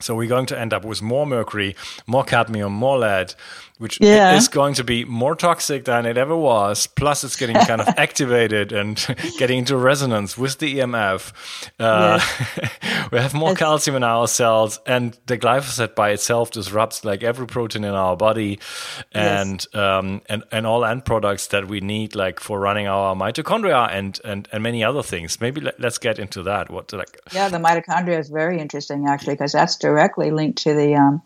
So 0.00 0.14
we're 0.14 0.28
going 0.28 0.46
to 0.46 0.58
end 0.58 0.72
up 0.72 0.84
with 0.84 1.02
more 1.02 1.26
mercury, 1.26 1.74
more 2.06 2.22
cadmium, 2.22 2.72
more 2.72 2.98
lead, 2.98 3.34
which 3.78 3.98
yeah. 4.00 4.36
is 4.36 4.46
going 4.46 4.74
to 4.74 4.84
be 4.84 5.04
more 5.04 5.34
toxic 5.34 5.86
than 5.86 6.06
it 6.06 6.16
ever 6.16 6.36
was. 6.36 6.86
Plus, 6.86 7.24
it's 7.24 7.36
getting 7.36 7.56
kind 7.56 7.80
of 7.80 7.88
activated 7.96 8.72
and 8.72 9.04
getting 9.38 9.58
into 9.58 9.76
resonance 9.76 10.36
with 10.36 10.58
the 10.58 10.78
EMF. 10.78 11.32
Uh, 11.80 12.20
yes. 12.20 13.10
we 13.12 13.18
have 13.18 13.34
more 13.34 13.52
it's 13.52 13.58
calcium 13.58 13.96
in 13.96 14.04
our 14.04 14.28
cells, 14.28 14.78
and 14.86 15.18
the 15.26 15.38
glyphosate 15.38 15.94
by 15.94 16.10
itself 16.10 16.50
disrupts 16.50 17.04
like 17.04 17.22
every 17.22 17.46
protein 17.46 17.82
in 17.82 17.94
our 17.94 18.16
body, 18.16 18.58
and 19.12 19.66
yes. 19.72 19.80
um, 19.80 20.22
and 20.28 20.44
and 20.52 20.66
all 20.66 20.84
end 20.84 21.04
products 21.04 21.48
that 21.48 21.68
we 21.68 21.80
need, 21.80 22.14
like 22.14 22.40
for 22.40 22.60
running 22.60 22.86
our 22.86 23.14
mitochondria 23.14 23.88
and 23.90 24.20
and 24.24 24.48
and 24.52 24.62
many 24.62 24.84
other 24.84 25.02
things. 25.02 25.40
Maybe 25.40 25.60
let, 25.60 25.84
us 25.84 25.98
get 25.98 26.18
into 26.18 26.42
that. 26.44 26.70
What 26.70 26.92
like? 26.92 27.18
Yeah, 27.32 27.48
the 27.48 27.58
mitochondria 27.58 28.18
is 28.18 28.28
very 28.28 28.60
interesting 28.60 29.06
actually 29.08 29.34
because 29.34 29.52
that's 29.52 29.76
directly 29.88 30.30
linked 30.30 30.58
to 30.62 30.74
the 30.74 30.94
um, 30.94 31.22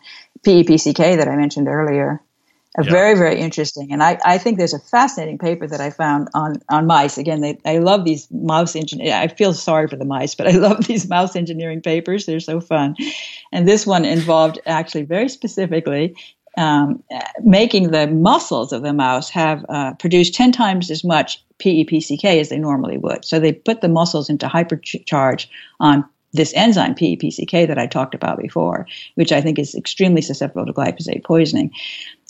PEPCK 0.47 1.17
that 1.17 1.29
I 1.29 1.37
mentioned 1.37 1.69
earlier 1.69 2.23
yeah. 2.81 2.91
very 2.91 3.15
very 3.15 3.39
interesting 3.39 3.93
and 3.93 4.03
I, 4.03 4.19
I 4.25 4.39
think 4.39 4.59
there's 4.59 4.73
a 4.73 4.79
fascinating 4.79 5.39
paper 5.39 5.67
that 5.67 5.81
i 5.81 5.91
found 5.91 6.29
on 6.35 6.63
on 6.69 6.87
mice 6.87 7.19
again 7.19 7.41
they, 7.41 7.59
i 7.65 7.79
love 7.79 8.05
these 8.05 8.31
mouse 8.31 8.75
engineering 8.75 9.13
i 9.13 9.29
feel 9.29 9.53
sorry 9.53 9.89
for 9.89 9.97
the 9.97 10.05
mice 10.05 10.35
but 10.35 10.47
i 10.47 10.51
love 10.67 10.87
these 10.87 11.09
mouse 11.09 11.37
engineering 11.37 11.83
papers 11.83 12.27
they're 12.27 12.41
so 12.41 12.61
fun 12.61 12.97
and 13.53 13.69
this 13.69 13.87
one 13.87 14.05
involved 14.05 14.59
actually 14.67 15.03
very 15.03 15.29
specifically 15.29 16.15
um, 16.59 17.03
making 17.43 17.93
the 17.93 18.07
muscles 18.07 18.73
of 18.73 18.83
the 18.83 18.93
mouse 18.93 19.31
have 19.31 19.65
uh, 19.71 19.95
produced 19.95 20.35
10 20.35 20.53
times 20.53 20.91
as 20.91 21.03
much 21.03 21.43
PEPCK 21.59 22.25
as 22.25 22.51
they 22.51 22.59
normally 22.59 22.99
would. 22.99 23.25
So 23.25 23.41
they 23.41 23.55
put 23.55 23.81
the 23.81 23.89
muscles 23.89 24.29
into 24.29 24.49
hypercharge 24.49 25.47
on 25.81 26.05
this 26.33 26.53
enzyme 26.55 26.95
PEPCK 26.95 27.67
that 27.67 27.79
I 27.79 27.87
talked 27.87 28.15
about 28.15 28.39
before, 28.39 28.87
which 29.15 29.33
I 29.33 29.41
think 29.41 29.59
is 29.59 29.75
extremely 29.75 30.23
susceptible 30.23 30.67
to 30.67 30.73
glyphosate 30.73 31.25
poisoning. 31.25 31.73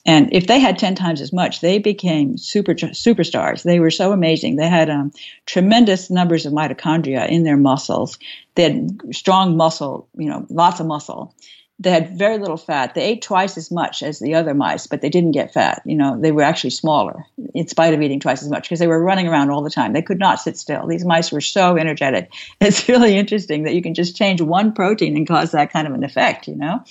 And 0.05 0.33
if 0.33 0.49
they 0.49 0.59
had 0.59 0.79
10 0.79 0.97
times 0.97 1.21
as 1.21 1.33
much, 1.33 1.61
they 1.61 1.79
became 1.79 2.37
super 2.37 2.75
superstars. 2.75 3.63
They 3.63 3.79
were 3.79 3.91
so 3.91 4.13
amazing. 4.13 4.57
They 4.57 4.69
had 4.69 4.91
um, 4.91 5.13
tremendous 5.47 6.11
numbers 6.11 6.45
of 6.45 6.53
mitochondria 6.53 7.29
in 7.29 7.45
their 7.45 7.57
muscles. 7.57 8.19
They 8.57 8.65
had 8.65 9.15
strong 9.15 9.57
muscle, 9.57 10.09
you 10.17 10.29
know, 10.29 10.45
lots 10.51 10.81
of 10.81 10.87
muscle. 10.87 11.35
They 11.83 11.91
had 11.91 12.17
very 12.17 12.39
little 12.39 12.57
fat. 12.57 12.95
They 12.95 13.03
ate 13.03 13.23
twice 13.23 13.57
as 13.57 13.71
much 13.73 14.03
as 14.03 14.21
the 14.21 14.35
other 14.35 14.55
mice, 14.55 14.87
but 14.87 15.01
they 15.01 15.09
didn't 15.09 15.33
get 15.33 15.53
fat. 15.53 15.83
You 15.85 15.97
know, 15.97 16.17
they 16.21 16.31
were 16.31 16.43
actually 16.43 16.71
smaller 16.71 17.27
in 17.55 17.67
spite 17.67 17.93
of 17.93 18.01
eating 18.01 18.21
twice 18.21 18.41
as 18.41 18.49
much 18.49 18.63
because 18.63 18.79
they 18.79 18.87
were 18.87 19.03
running 19.03 19.27
around 19.27 19.51
all 19.51 19.63
the 19.63 19.71
time. 19.71 19.93
They 19.93 20.03
could 20.03 20.21
not 20.21 20.41
sit 20.41 20.57
still. 20.57 20.87
These 20.87 21.05
mice 21.05 21.33
were 21.33 21.41
so 21.41 21.77
energetic. 21.77 22.31
It's 22.61 22.89
really 22.89 23.17
interesting 23.17 23.65
that 23.65 23.75
you 23.75 23.83
can 23.83 23.95
just 23.95 24.17
change 24.17 24.41
one 24.41 24.73
protein 24.73 25.17
and 25.17 25.27
cause 25.27 25.51
that 25.51 25.73
kind 25.73 25.89
of 25.89 25.95
an 25.95 26.05
effect, 26.05 26.47
you 26.47 26.55
know? 26.55 26.85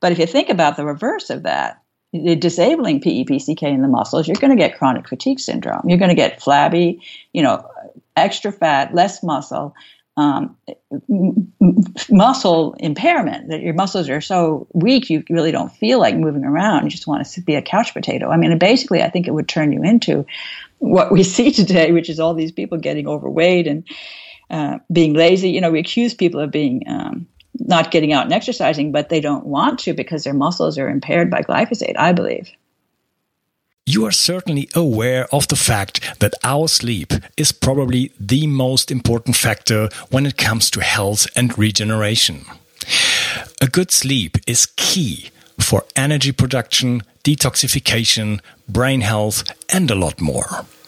But 0.00 0.12
if 0.12 0.18
you 0.18 0.26
think 0.26 0.48
about 0.48 0.76
the 0.76 0.84
reverse 0.84 1.30
of 1.30 1.44
that, 1.44 1.80
disabling 2.12 3.00
PEPCK 3.00 3.62
in 3.62 3.82
the 3.82 3.88
muscles, 3.88 4.26
you're 4.26 4.36
going 4.36 4.50
to 4.50 4.56
get 4.56 4.78
chronic 4.78 5.08
fatigue 5.08 5.40
syndrome. 5.40 5.88
You're 5.88 5.98
going 5.98 6.10
to 6.10 6.14
get 6.14 6.42
flabby, 6.42 7.00
you 7.32 7.42
know, 7.42 7.68
extra 8.16 8.52
fat, 8.52 8.94
less 8.94 9.22
muscle, 9.22 9.74
um, 10.16 10.56
muscle 12.10 12.74
impairment. 12.78 13.48
That 13.48 13.60
your 13.60 13.74
muscles 13.74 14.08
are 14.08 14.20
so 14.20 14.66
weak, 14.72 15.10
you 15.10 15.24
really 15.28 15.52
don't 15.52 15.72
feel 15.72 15.98
like 15.98 16.16
moving 16.16 16.44
around. 16.44 16.84
You 16.84 16.90
just 16.90 17.06
want 17.06 17.26
to 17.26 17.40
be 17.42 17.54
a 17.54 17.62
couch 17.62 17.92
potato. 17.92 18.30
I 18.30 18.36
mean, 18.36 18.56
basically, 18.58 19.02
I 19.02 19.10
think 19.10 19.26
it 19.26 19.34
would 19.34 19.48
turn 19.48 19.72
you 19.72 19.82
into 19.82 20.26
what 20.78 21.12
we 21.12 21.22
see 21.36 21.52
today, 21.52 21.92
which 21.92 22.08
is 22.08 22.20
all 22.20 22.34
these 22.34 22.52
people 22.52 22.78
getting 22.78 23.06
overweight 23.06 23.66
and 23.66 23.86
uh, 24.50 24.78
being 24.90 25.14
lazy. 25.14 25.50
You 25.50 25.60
know, 25.60 25.70
we 25.70 25.80
accuse 25.80 26.14
people 26.14 26.40
of 26.40 26.50
being 26.50 26.88
um, 26.88 27.26
not 27.54 27.90
getting 27.90 28.12
out 28.12 28.24
and 28.24 28.32
exercising, 28.32 28.92
but 28.92 29.08
they 29.08 29.20
don't 29.20 29.46
want 29.46 29.80
to 29.80 29.94
because 29.94 30.24
their 30.24 30.34
muscles 30.34 30.78
are 30.78 30.88
impaired 30.88 31.30
by 31.30 31.42
glyphosate, 31.42 31.98
I 31.98 32.12
believe. 32.12 32.50
You 33.88 34.04
are 34.04 34.10
certainly 34.10 34.68
aware 34.74 35.32
of 35.32 35.46
the 35.46 35.54
fact 35.54 36.18
that 36.18 36.34
our 36.42 36.66
sleep 36.66 37.12
is 37.36 37.52
probably 37.52 38.10
the 38.18 38.48
most 38.48 38.90
important 38.90 39.36
factor 39.36 39.88
when 40.10 40.26
it 40.26 40.36
comes 40.36 40.70
to 40.72 40.80
health 40.80 41.28
and 41.36 41.56
regeneration. 41.56 42.46
A 43.60 43.68
good 43.68 43.92
sleep 43.92 44.38
is 44.44 44.66
key 44.74 45.30
for 45.60 45.84
energy 45.94 46.32
production, 46.32 47.02
detoxification, 47.22 48.40
brain 48.68 49.02
health, 49.02 49.44
and 49.68 49.88
a 49.88 49.94
lot 49.94 50.20
more. 50.20 50.66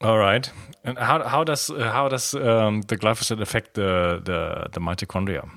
All 0.00 0.18
right. 0.18 0.50
And 0.84 0.96
how 0.98 1.22
how 1.24 1.44
does 1.44 1.68
how 1.68 2.08
does 2.08 2.34
um, 2.34 2.82
the 2.82 2.96
glyphosate 2.96 3.40
affect 3.40 3.74
the, 3.74 4.20
the 4.24 4.68
the 4.72 4.80
mitochondria? 4.80 5.48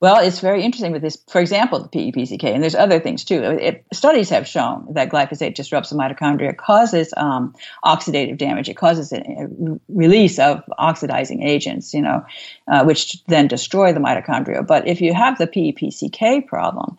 Well, 0.00 0.18
it's 0.18 0.40
very 0.40 0.62
interesting 0.62 0.92
with 0.92 1.00
this. 1.00 1.16
For 1.28 1.40
example, 1.40 1.80
the 1.80 1.88
PEPCK, 1.88 2.44
and 2.44 2.62
there's 2.62 2.74
other 2.74 3.00
things 3.00 3.24
too. 3.24 3.42
It, 3.42 3.84
studies 3.94 4.28
have 4.28 4.46
shown 4.46 4.86
that 4.92 5.08
glyphosate 5.08 5.54
disrupts 5.54 5.88
the 5.88 5.96
mitochondria, 5.96 6.54
causes 6.54 7.14
um, 7.16 7.54
oxidative 7.82 8.36
damage. 8.36 8.68
It 8.68 8.76
causes 8.76 9.10
a, 9.12 9.20
a, 9.20 9.48
release 9.88 10.38
of 10.38 10.62
oxidizing 10.78 11.42
agents, 11.42 11.94
you 11.94 12.02
know, 12.02 12.24
uh, 12.68 12.84
which 12.84 13.24
then 13.24 13.48
destroy 13.48 13.94
the 13.94 14.00
mitochondria. 14.00 14.66
But 14.66 14.86
if 14.86 15.00
you 15.00 15.14
have 15.14 15.38
the 15.38 15.46
PEPCK 15.46 16.46
problem, 16.46 16.98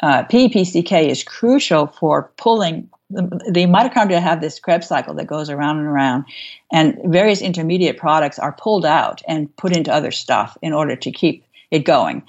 uh, 0.00 0.22
PEPCK 0.24 1.08
is 1.08 1.24
crucial 1.24 1.88
for 1.88 2.30
pulling 2.36 2.88
the, 3.10 3.22
the 3.50 3.66
mitochondria 3.66 4.20
have 4.20 4.40
this 4.40 4.58
Krebs 4.58 4.88
cycle 4.88 5.14
that 5.14 5.26
goes 5.26 5.50
around 5.50 5.78
and 5.78 5.86
around, 5.86 6.24
and 6.72 6.98
various 7.04 7.40
intermediate 7.40 7.98
products 7.98 8.38
are 8.38 8.52
pulled 8.52 8.84
out 8.84 9.22
and 9.28 9.54
put 9.56 9.76
into 9.76 9.92
other 9.92 10.10
stuff 10.10 10.56
in 10.62 10.72
order 10.72 10.96
to 10.96 11.12
keep 11.12 11.44
it 11.70 11.80
going. 11.80 12.22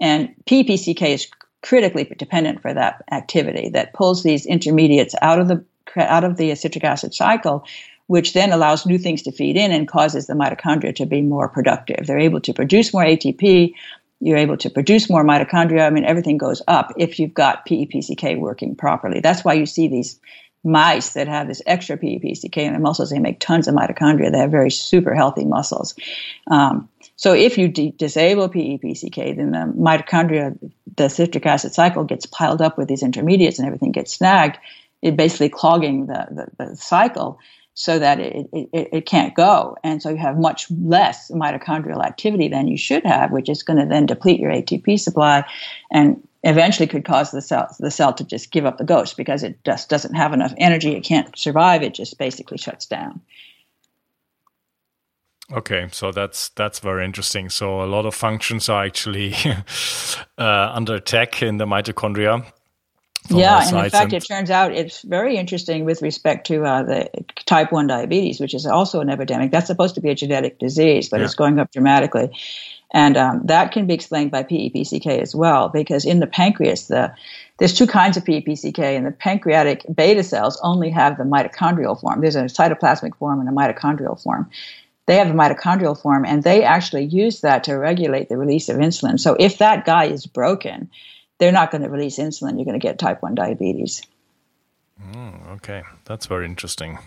And 0.00 0.34
PEPCK 0.46 1.02
is 1.02 1.28
critically 1.62 2.04
dependent 2.04 2.60
for 2.60 2.74
that 2.74 3.04
activity 3.12 3.68
that 3.70 3.92
pulls 3.92 4.22
these 4.22 4.46
intermediates 4.46 5.14
out 5.22 5.38
of 5.38 5.48
the 5.48 5.64
out 5.96 6.24
of 6.24 6.36
the 6.36 6.54
citric 6.54 6.84
acid 6.84 7.12
cycle, 7.12 7.64
which 8.06 8.32
then 8.32 8.52
allows 8.52 8.86
new 8.86 8.98
things 8.98 9.22
to 9.22 9.32
feed 9.32 9.56
in 9.56 9.70
and 9.70 9.88
causes 9.88 10.26
the 10.26 10.34
mitochondria 10.34 10.94
to 10.96 11.06
be 11.06 11.20
more 11.20 11.48
productive. 11.48 12.06
They're 12.06 12.18
able 12.18 12.40
to 12.40 12.54
produce 12.54 12.92
more 12.94 13.04
ATP, 13.04 13.74
you're 14.22 14.38
able 14.38 14.56
to 14.56 14.70
produce 14.70 15.10
more 15.10 15.24
mitochondria. 15.24 15.84
I 15.84 15.90
mean, 15.90 16.04
everything 16.04 16.38
goes 16.38 16.62
up 16.68 16.92
if 16.96 17.18
you've 17.18 17.34
got 17.34 17.66
PEPCK 17.66 18.38
working 18.38 18.76
properly. 18.76 19.18
That's 19.18 19.44
why 19.44 19.54
you 19.54 19.66
see 19.66 19.88
these 19.88 20.20
mice 20.62 21.14
that 21.14 21.26
have 21.26 21.48
this 21.48 21.60
extra 21.66 21.98
PEPCK 21.98 22.56
in 22.56 22.72
their 22.72 22.80
muscles. 22.80 23.10
They 23.10 23.18
make 23.18 23.40
tons 23.40 23.66
of 23.66 23.74
mitochondria. 23.74 24.30
They 24.30 24.38
have 24.38 24.52
very 24.52 24.70
super 24.70 25.12
healthy 25.12 25.44
muscles. 25.44 25.96
Um, 26.48 26.88
so 27.16 27.34
if 27.34 27.58
you 27.58 27.66
de- 27.66 27.90
disable 27.90 28.48
PEPCK, 28.48 29.36
then 29.36 29.50
the 29.50 29.72
mitochondria, 29.76 30.56
the 30.96 31.08
citric 31.08 31.44
acid 31.44 31.74
cycle 31.74 32.04
gets 32.04 32.26
piled 32.26 32.62
up 32.62 32.78
with 32.78 32.86
these 32.86 33.02
intermediates 33.02 33.58
and 33.58 33.66
everything 33.66 33.90
gets 33.90 34.12
snagged. 34.12 34.58
It 35.02 35.16
basically 35.16 35.48
clogging 35.48 36.06
the, 36.06 36.48
the, 36.56 36.64
the 36.64 36.76
cycle 36.76 37.40
so 37.74 37.98
that 37.98 38.20
it, 38.20 38.48
it, 38.52 38.88
it, 38.92 39.06
can't 39.06 39.34
go. 39.34 39.76
And 39.82 40.02
so 40.02 40.10
you 40.10 40.16
have 40.16 40.38
much 40.38 40.70
less 40.70 41.30
mitochondrial 41.30 42.04
activity 42.04 42.48
than 42.48 42.68
you 42.68 42.76
should 42.76 43.04
have, 43.06 43.30
which 43.30 43.48
is 43.48 43.62
going 43.62 43.78
to 43.78 43.86
then 43.86 44.06
deplete 44.06 44.40
your 44.40 44.50
ATP 44.50 45.00
supply 45.00 45.44
and 45.90 46.22
eventually 46.44 46.86
could 46.86 47.04
cause 47.04 47.30
the 47.30 47.40
cell, 47.40 47.74
the 47.80 47.90
cell 47.90 48.12
to 48.14 48.24
just 48.24 48.50
give 48.50 48.66
up 48.66 48.76
the 48.76 48.84
ghost 48.84 49.16
because 49.16 49.42
it 49.42 49.58
just 49.64 49.88
doesn't 49.88 50.14
have 50.14 50.34
enough 50.34 50.52
energy. 50.58 50.94
It 50.94 51.04
can't 51.04 51.36
survive. 51.38 51.82
It 51.82 51.94
just 51.94 52.18
basically 52.18 52.58
shuts 52.58 52.84
down. 52.86 53.22
Okay, 55.50 55.88
so 55.92 56.12
that's 56.12 56.48
that's 56.50 56.78
very 56.78 57.04
interesting. 57.04 57.50
So 57.50 57.82
a 57.82 57.84
lot 57.84 58.06
of 58.06 58.14
functions 58.14 58.68
are 58.68 58.84
actually 58.84 59.34
uh, 60.38 60.72
under 60.72 60.94
attack 60.94 61.42
in 61.42 61.58
the 61.58 61.66
mitochondria 61.66 62.46
yeah, 63.28 63.66
and 63.66 63.84
in 63.84 63.90
fact, 63.90 64.12
and 64.12 64.12
it 64.14 64.26
turns 64.26 64.50
out 64.50 64.72
it's 64.72 65.02
very 65.02 65.36
interesting 65.36 65.84
with 65.84 66.02
respect 66.02 66.46
to 66.48 66.64
uh, 66.64 66.82
the 66.82 67.10
type 67.46 67.70
1 67.70 67.86
diabetes, 67.86 68.40
which 68.40 68.54
is 68.54 68.66
also 68.66 69.00
an 69.00 69.10
epidemic. 69.10 69.50
That's 69.50 69.68
supposed 69.68 69.94
to 69.94 70.00
be 70.00 70.10
a 70.10 70.14
genetic 70.14 70.58
disease, 70.58 71.08
but 71.08 71.20
yeah. 71.20 71.26
it's 71.26 71.34
going 71.34 71.58
up 71.58 71.70
dramatically. 71.70 72.30
And 72.92 73.16
um, 73.16 73.40
that 73.44 73.72
can 73.72 73.86
be 73.86 73.94
explained 73.94 74.30
by 74.30 74.42
PEPCK 74.42 75.20
as 75.20 75.34
well, 75.34 75.68
because 75.68 76.04
in 76.04 76.20
the 76.20 76.26
pancreas, 76.26 76.88
the, 76.88 77.14
there's 77.58 77.72
two 77.72 77.86
kinds 77.86 78.16
of 78.16 78.24
PEPCK, 78.24 78.78
and 78.78 79.06
the 79.06 79.12
pancreatic 79.12 79.84
beta 79.92 80.22
cells 80.22 80.60
only 80.62 80.90
have 80.90 81.16
the 81.16 81.24
mitochondrial 81.24 81.98
form. 81.98 82.20
There's 82.20 82.36
a 82.36 82.44
cytoplasmic 82.44 83.16
form 83.16 83.40
and 83.40 83.48
a 83.48 83.52
mitochondrial 83.52 84.22
form. 84.22 84.50
They 85.06 85.16
have 85.16 85.30
a 85.30 85.34
mitochondrial 85.34 86.00
form, 86.00 86.24
and 86.26 86.42
they 86.42 86.64
actually 86.64 87.04
use 87.04 87.40
that 87.40 87.64
to 87.64 87.74
regulate 87.74 88.28
the 88.28 88.36
release 88.36 88.68
of 88.68 88.76
insulin. 88.76 89.18
So 89.18 89.36
if 89.38 89.58
that 89.58 89.84
guy 89.84 90.04
is 90.04 90.26
broken, 90.26 90.90
they're 91.42 91.50
not 91.50 91.72
going 91.72 91.82
to 91.82 91.88
release 91.88 92.20
insulin. 92.20 92.54
You're 92.54 92.64
going 92.64 92.78
to 92.78 92.86
get 92.86 93.00
type 93.00 93.20
1 93.20 93.34
diabetes. 93.34 94.00
Mm, 95.04 95.56
okay, 95.56 95.82
that's 96.04 96.26
very 96.26 96.46
interesting. 96.46 97.00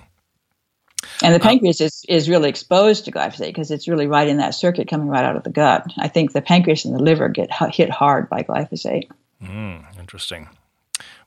And 1.23 1.33
the 1.33 1.39
uh, 1.39 1.41
pancreas 1.41 1.79
is, 1.79 2.03
is 2.09 2.27
really 2.27 2.49
exposed 2.49 3.05
to 3.05 3.13
glyphosate 3.13 3.47
because 3.47 3.71
it's 3.71 3.87
really 3.87 4.07
right 4.07 4.27
in 4.27 4.35
that 4.37 4.53
circuit 4.53 4.89
coming 4.89 5.07
right 5.07 5.23
out 5.23 5.37
of 5.37 5.43
the 5.43 5.51
gut. 5.51 5.85
I 5.97 6.09
think 6.09 6.33
the 6.33 6.41
pancreas 6.41 6.83
and 6.83 6.93
the 6.93 7.01
liver 7.01 7.29
get 7.29 7.49
hit 7.73 7.89
hard 7.89 8.27
by 8.27 8.43
glyphosate. 8.43 9.07
Mm, 9.41 9.85
interesting. 9.97 10.49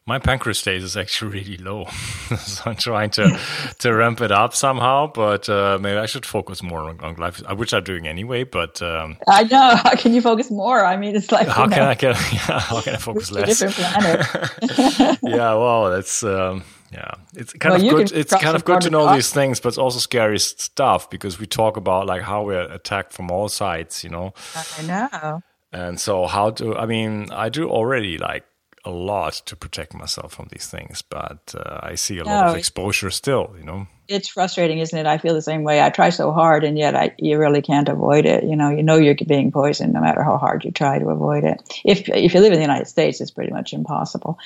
My 0.09 0.19
pancreas 0.19 0.59
state 0.59 0.83
is 0.83 0.97
actually 0.97 1.41
really 1.41 1.59
low, 1.59 1.85
so 2.39 2.71
I'm 2.71 2.77
trying 2.77 3.11
to 3.11 3.39
to 3.81 3.93
ramp 3.93 4.23
it 4.23 4.33
up 4.33 4.55
somehow. 4.55 5.13
But 5.13 5.51
uh, 5.51 5.77
maybe 5.79 5.99
I 5.99 6.07
should 6.07 6.25
focus 6.25 6.63
more 6.63 6.81
on, 6.89 6.99
on 7.01 7.15
glyphosate, 7.15 7.59
which 7.59 7.75
I'm 7.75 7.85
doing 7.85 8.09
anyway. 8.09 8.45
But 8.45 8.81
um, 8.81 9.19
I 9.29 9.43
know 9.43 9.77
how 9.85 9.95
can 9.97 10.15
you 10.15 10.23
focus 10.23 10.51
more? 10.51 10.83
I 10.83 10.97
mean, 10.97 11.15
it's 11.15 11.31
like 11.31 11.47
how 11.47 11.69
can 11.69 11.81
know, 11.81 11.91
I 11.91 11.95
get 11.95 12.17
yeah, 12.33 12.59
how 12.59 12.81
can 12.81 12.95
I 12.95 12.97
focus 12.97 13.31
less? 13.31 13.59
Different 13.59 13.75
planet. 13.75 15.19
yeah, 15.23 15.53
well, 15.53 15.91
that's. 15.91 16.23
Um, 16.23 16.65
yeah 16.91 17.17
it's 17.35 17.53
kind 17.53 17.75
well, 17.75 18.01
of 18.01 18.09
good 18.09 18.19
it's 18.19 18.33
kind 18.33 18.57
of 18.57 18.65
good 18.65 18.81
to 18.81 18.89
know 18.89 19.13
these 19.15 19.31
things 19.31 19.61
but 19.61 19.69
it's 19.69 19.77
also 19.77 19.99
scary 19.99 20.39
stuff 20.39 21.11
because 21.11 21.39
we 21.39 21.45
talk 21.45 21.77
about 21.77 22.07
like 22.07 22.23
how 22.23 22.43
we're 22.43 22.63
attacked 22.73 23.13
from 23.13 23.31
all 23.31 23.47
sides 23.47 24.03
you 24.03 24.09
know 24.09 24.33
i 24.79 24.83
know 24.87 25.43
and 25.71 26.01
so 26.01 26.27
how 26.27 26.49
to 26.49 26.75
i 26.79 26.87
mean 26.87 27.31
i 27.31 27.51
do 27.51 27.69
already 27.69 28.17
like 28.17 28.43
a 28.89 28.91
lot 28.91 29.35
to 29.47 29.55
protect 29.55 29.95
myself 29.95 30.33
from 30.33 30.49
these 30.51 30.67
things 30.67 31.03
but 31.03 31.55
uh, 31.57 31.81
i 31.83 31.95
see 31.95 32.19
a 32.19 32.25
no, 32.25 32.31
lot 32.31 32.49
of 32.49 32.57
exposure 32.57 33.11
still 33.11 33.55
you 33.59 33.65
know? 33.65 33.87
It's 34.09 34.29
frustrating 34.29 34.79
isn't 34.79 34.99
it? 34.99 35.05
I 35.05 35.19
feel 35.19 35.35
the 35.35 35.43
same 35.43 35.65
way. 35.65 35.83
I 35.83 35.91
try 35.91 36.09
so 36.09 36.33
hard 36.33 36.65
and 36.65 36.79
yet 36.79 36.97
I, 36.97 37.15
you 37.19 37.39
really 37.39 37.61
can't 37.61 37.91
avoid 37.91 38.25
it 38.25 38.43
you 38.43 38.57
know? 38.57 38.71
You 38.71 38.83
know 38.83 38.97
you're 38.97 39.15
being 39.27 39.53
poisoned 39.53 39.93
no 39.93 40.01
matter 40.01 40.23
how 40.23 40.39
hard 40.39 40.65
you 40.65 40.71
try 40.71 40.99
to 40.99 41.09
avoid 41.11 41.45
it. 41.45 41.61
If 41.85 42.09
if 42.09 42.33
you 42.33 42.41
live 42.41 42.55
in 42.55 42.59
the 42.59 42.69
united 42.71 42.89
states 42.89 43.21
it's 43.21 43.31
pretty 43.31 43.53
much 43.53 43.75
impossible. 43.75 44.39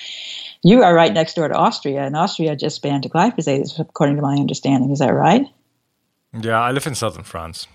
You 0.65 0.83
are 0.83 0.95
right 0.95 1.13
next 1.13 1.35
door 1.35 1.49
to 1.49 1.55
Austria, 1.55 2.03
and 2.03 2.17
Austria 2.17 2.55
just 2.55 2.83
banned 2.83 3.03
glyphosate, 3.11 3.79
according 3.81 4.17
to 4.17 4.23
my 4.23 4.37
understanding. 4.37 4.93
Is 4.93 5.01
that 5.01 5.13
right? 5.13 5.45
Yeah, 6.41 6.61
I 6.61 6.71
live 6.71 6.87
in 6.87 6.95
southern 6.95 7.25
France. 7.25 7.67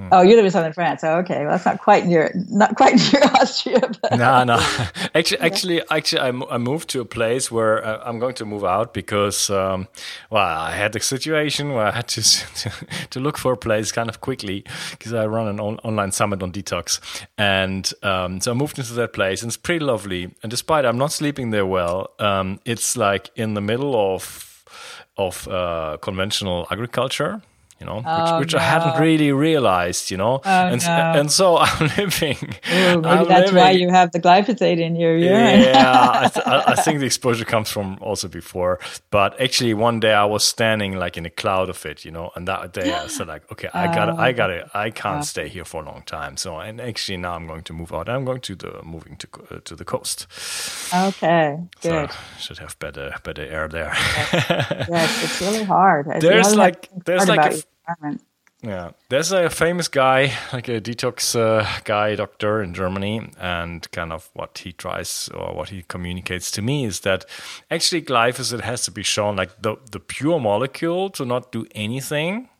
Hmm. 0.00 0.08
Oh, 0.12 0.22
you 0.22 0.34
live 0.34 0.46
in 0.46 0.50
southern 0.50 0.72
France. 0.72 1.04
Oh, 1.04 1.18
okay. 1.18 1.42
Well, 1.42 1.50
that's 1.50 1.66
not 1.66 1.78
quite 1.78 2.06
near, 2.06 2.32
not 2.48 2.74
quite 2.74 2.94
near 3.12 3.22
Austria. 3.22 3.80
But. 4.00 4.16
No, 4.16 4.44
no. 4.44 4.56
Actually, 5.14 5.40
actually, 5.40 5.82
actually, 5.90 6.20
I, 6.22 6.58
moved 6.58 6.88
to 6.90 7.00
a 7.00 7.04
place 7.04 7.50
where 7.50 7.84
uh, 7.84 8.02
I'm 8.04 8.18
going 8.18 8.34
to 8.36 8.46
move 8.46 8.64
out 8.64 8.94
because, 8.94 9.50
um, 9.50 9.88
well, 10.30 10.46
I 10.46 10.70
had 10.70 10.96
a 10.96 11.00
situation 11.00 11.72
where 11.74 11.86
I 11.86 11.90
had 11.90 12.08
to 12.08 12.22
to, 12.22 12.72
to 13.10 13.20
look 13.20 13.36
for 13.36 13.52
a 13.52 13.56
place 13.56 13.92
kind 13.92 14.08
of 14.08 14.20
quickly 14.20 14.64
because 14.92 15.12
I 15.12 15.26
run 15.26 15.48
an 15.48 15.60
on, 15.60 15.78
online 15.78 16.12
summit 16.12 16.42
on 16.42 16.52
detox, 16.52 17.00
and 17.36 17.92
um, 18.02 18.40
so 18.40 18.52
I 18.52 18.54
moved 18.54 18.78
into 18.78 18.94
that 18.94 19.12
place, 19.12 19.42
and 19.42 19.50
it's 19.50 19.58
pretty 19.58 19.84
lovely. 19.84 20.34
And 20.42 20.50
despite 20.50 20.86
I'm 20.86 20.98
not 20.98 21.12
sleeping 21.12 21.50
there 21.50 21.66
well, 21.66 22.10
um, 22.18 22.60
it's 22.64 22.96
like 22.96 23.30
in 23.36 23.54
the 23.54 23.60
middle 23.60 23.94
of 23.94 24.64
of 25.16 25.46
uh, 25.48 25.98
conventional 26.00 26.66
agriculture 26.70 27.42
you 27.80 27.86
know, 27.86 28.02
oh, 28.04 28.38
which, 28.38 28.40
which 28.40 28.54
no. 28.54 28.60
I 28.60 28.62
hadn't 28.62 29.00
really 29.00 29.32
realized, 29.32 30.10
you 30.10 30.18
know, 30.18 30.40
oh, 30.44 30.50
and 30.50 30.82
no. 30.82 31.12
and 31.20 31.32
so 31.32 31.56
I'm 31.60 31.90
living. 31.96 32.36
Ooh, 32.40 33.00
maybe 33.00 33.08
I'm 33.08 33.26
that's 33.26 33.46
living, 33.46 33.54
why 33.54 33.70
you 33.70 33.88
have 33.88 34.12
the 34.12 34.20
glyphosate 34.20 34.78
in 34.78 34.96
your 34.96 35.16
urine. 35.16 35.60
yeah, 35.60 36.10
I, 36.14 36.28
th- 36.34 36.46
I, 36.46 36.74
think 36.74 37.00
the 37.00 37.06
exposure 37.06 37.44
comes 37.46 37.70
from 37.70 37.98
also 38.02 38.28
before, 38.28 38.78
but 39.10 39.40
actually 39.40 39.72
one 39.74 39.98
day 39.98 40.12
I 40.12 40.26
was 40.26 40.44
standing 40.44 40.96
like 40.96 41.16
in 41.16 41.24
a 41.24 41.30
cloud 41.30 41.70
of 41.70 41.84
it, 41.86 42.04
you 42.04 42.10
know, 42.10 42.30
and 42.36 42.46
that 42.48 42.72
day 42.74 42.92
I 42.92 43.06
said 43.06 43.28
like, 43.28 43.50
okay, 43.50 43.68
I 43.72 43.86
got, 43.86 44.18
I 44.18 44.32
got 44.32 44.50
it, 44.50 44.68
I 44.74 44.90
can't 44.90 45.24
stay 45.24 45.48
here 45.48 45.64
for 45.64 45.82
a 45.82 45.86
long 45.86 46.02
time. 46.02 46.36
So 46.36 46.58
and 46.58 46.80
actually 46.80 47.16
now 47.16 47.34
I'm 47.34 47.46
going 47.46 47.62
to 47.62 47.72
move 47.72 47.92
out. 47.94 48.08
I'm 48.08 48.24
going 48.24 48.40
to 48.42 48.54
the 48.54 48.82
moving 48.82 49.16
to 49.16 49.28
uh, 49.50 49.60
to 49.64 49.74
the 49.74 49.84
coast. 49.84 50.26
Okay, 50.94 51.58
good. 51.80 52.10
So 52.10 52.16
should 52.38 52.58
have 52.58 52.78
better 52.78 53.14
better 53.22 53.42
air 53.42 53.68
there. 53.68 53.92
yes, 53.94 55.24
it's 55.24 55.40
really 55.40 55.64
hard. 55.64 56.06
There's 56.20 56.54
like 56.54 56.88
there's 57.04 57.28
like. 57.28 57.64
Environment. 57.88 58.22
Yeah, 58.62 58.90
there's 59.08 59.32
a 59.32 59.48
famous 59.48 59.88
guy, 59.88 60.34
like 60.52 60.68
a 60.68 60.82
detox 60.82 61.34
uh, 61.34 61.66
guy, 61.84 62.14
doctor 62.14 62.62
in 62.62 62.74
Germany, 62.74 63.30
and 63.38 63.90
kind 63.90 64.12
of 64.12 64.28
what 64.34 64.58
he 64.58 64.72
tries 64.72 65.30
or 65.32 65.54
what 65.54 65.70
he 65.70 65.82
communicates 65.88 66.50
to 66.52 66.62
me 66.62 66.84
is 66.84 67.00
that 67.00 67.24
actually 67.70 68.02
glyphosate 68.02 68.60
has 68.60 68.84
to 68.84 68.90
be 68.90 69.02
shown 69.02 69.36
like 69.36 69.62
the, 69.62 69.76
the 69.90 70.00
pure 70.00 70.38
molecule 70.38 71.08
to 71.10 71.24
not 71.24 71.52
do 71.52 71.66
anything 71.74 72.50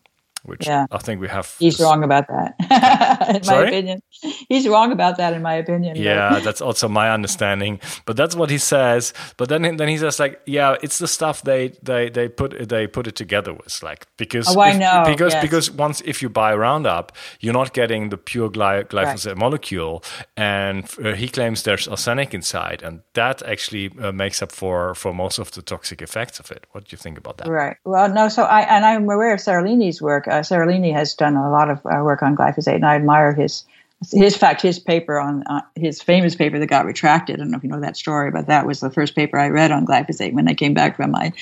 which 0.44 0.66
yeah. 0.66 0.86
I 0.90 0.98
think 0.98 1.20
we 1.20 1.28
have. 1.28 1.54
He's 1.58 1.80
wrong 1.80 2.02
about 2.02 2.26
that, 2.28 3.34
in 3.34 3.42
Sorry? 3.42 3.64
my 3.64 3.68
opinion. 3.68 4.02
He's 4.48 4.66
wrong 4.68 4.92
about 4.92 5.16
that, 5.18 5.34
in 5.34 5.42
my 5.42 5.54
opinion. 5.54 5.96
Yeah, 5.96 6.30
but. 6.30 6.44
that's 6.44 6.60
also 6.68 6.88
my 6.88 7.10
understanding. 7.10 7.80
But 8.06 8.16
that's 8.16 8.34
what 8.34 8.50
he 8.50 8.58
says. 8.58 9.12
But 9.36 9.48
then, 9.48 9.76
then 9.76 9.88
he 9.88 9.98
says 9.98 10.18
like, 10.18 10.40
yeah, 10.46 10.76
it's 10.82 10.98
the 10.98 11.08
stuff 11.08 11.42
they 11.42 11.68
they 11.82 12.08
they 12.08 12.28
put 12.28 12.68
they 12.68 12.86
put 12.86 13.06
it 13.06 13.16
together 13.16 13.52
with, 13.52 13.82
like 13.82 14.06
because 14.16 14.54
oh, 14.54 14.60
I 14.60 14.76
know. 14.76 15.04
because 15.06 15.34
yes. 15.34 15.42
because 15.42 15.70
once 15.70 16.00
if 16.02 16.22
you 16.22 16.28
buy 16.28 16.54
Roundup, 16.54 17.12
you're 17.40 17.52
not 17.54 17.74
getting 17.74 18.10
the 18.10 18.16
pure 18.16 18.50
gly- 18.50 18.84
glyphosate 18.84 19.26
right. 19.26 19.36
molecule, 19.36 20.02
and 20.36 20.84
uh, 21.04 21.12
he 21.12 21.28
claims 21.28 21.62
there's 21.62 21.86
arsenic 21.88 22.34
inside, 22.34 22.82
and 22.82 23.02
that 23.14 23.42
actually 23.42 23.90
uh, 24.00 24.12
makes 24.12 24.42
up 24.42 24.52
for 24.52 24.94
for 24.94 25.12
most 25.12 25.38
of 25.38 25.50
the 25.52 25.62
toxic 25.62 26.02
effects 26.02 26.40
of 26.40 26.50
it. 26.50 26.66
What 26.72 26.84
do 26.84 26.88
you 26.94 26.98
think 26.98 27.18
about 27.18 27.38
that? 27.38 27.48
Right. 27.48 27.76
Well, 27.84 28.08
no. 28.08 28.28
So 28.28 28.44
I 28.44 28.60
and 28.62 28.84
I'm 28.84 29.04
aware 29.04 29.34
of 29.34 29.40
Seralini's 29.40 30.00
work 30.00 30.26
uh, 30.30 30.40
Seralini 30.40 30.92
has 30.92 31.14
done 31.14 31.36
a 31.36 31.50
lot 31.50 31.70
of 31.70 31.78
uh, 31.84 32.02
work 32.02 32.22
on 32.22 32.36
glyphosate, 32.36 32.76
and 32.76 32.86
I 32.86 32.94
admire 32.94 33.34
his 33.34 33.64
his 34.12 34.36
fact 34.36 34.62
his 34.62 34.78
paper 34.78 35.18
on 35.18 35.42
uh, 35.46 35.60
his 35.74 36.00
famous 36.00 36.34
paper 36.34 36.58
that 36.58 36.66
got 36.66 36.86
retracted. 36.86 37.36
I 37.36 37.38
don't 37.40 37.50
know 37.50 37.58
if 37.58 37.62
you 37.62 37.68
know 37.68 37.80
that 37.80 37.96
story, 37.96 38.30
but 38.30 38.46
that 38.46 38.66
was 38.66 38.80
the 38.80 38.90
first 38.90 39.14
paper 39.14 39.38
I 39.38 39.48
read 39.48 39.70
on 39.70 39.86
glyphosate 39.86 40.32
when 40.32 40.48
I 40.48 40.54
came 40.54 40.72
back 40.72 40.96
from 40.96 41.10
my 41.10 41.32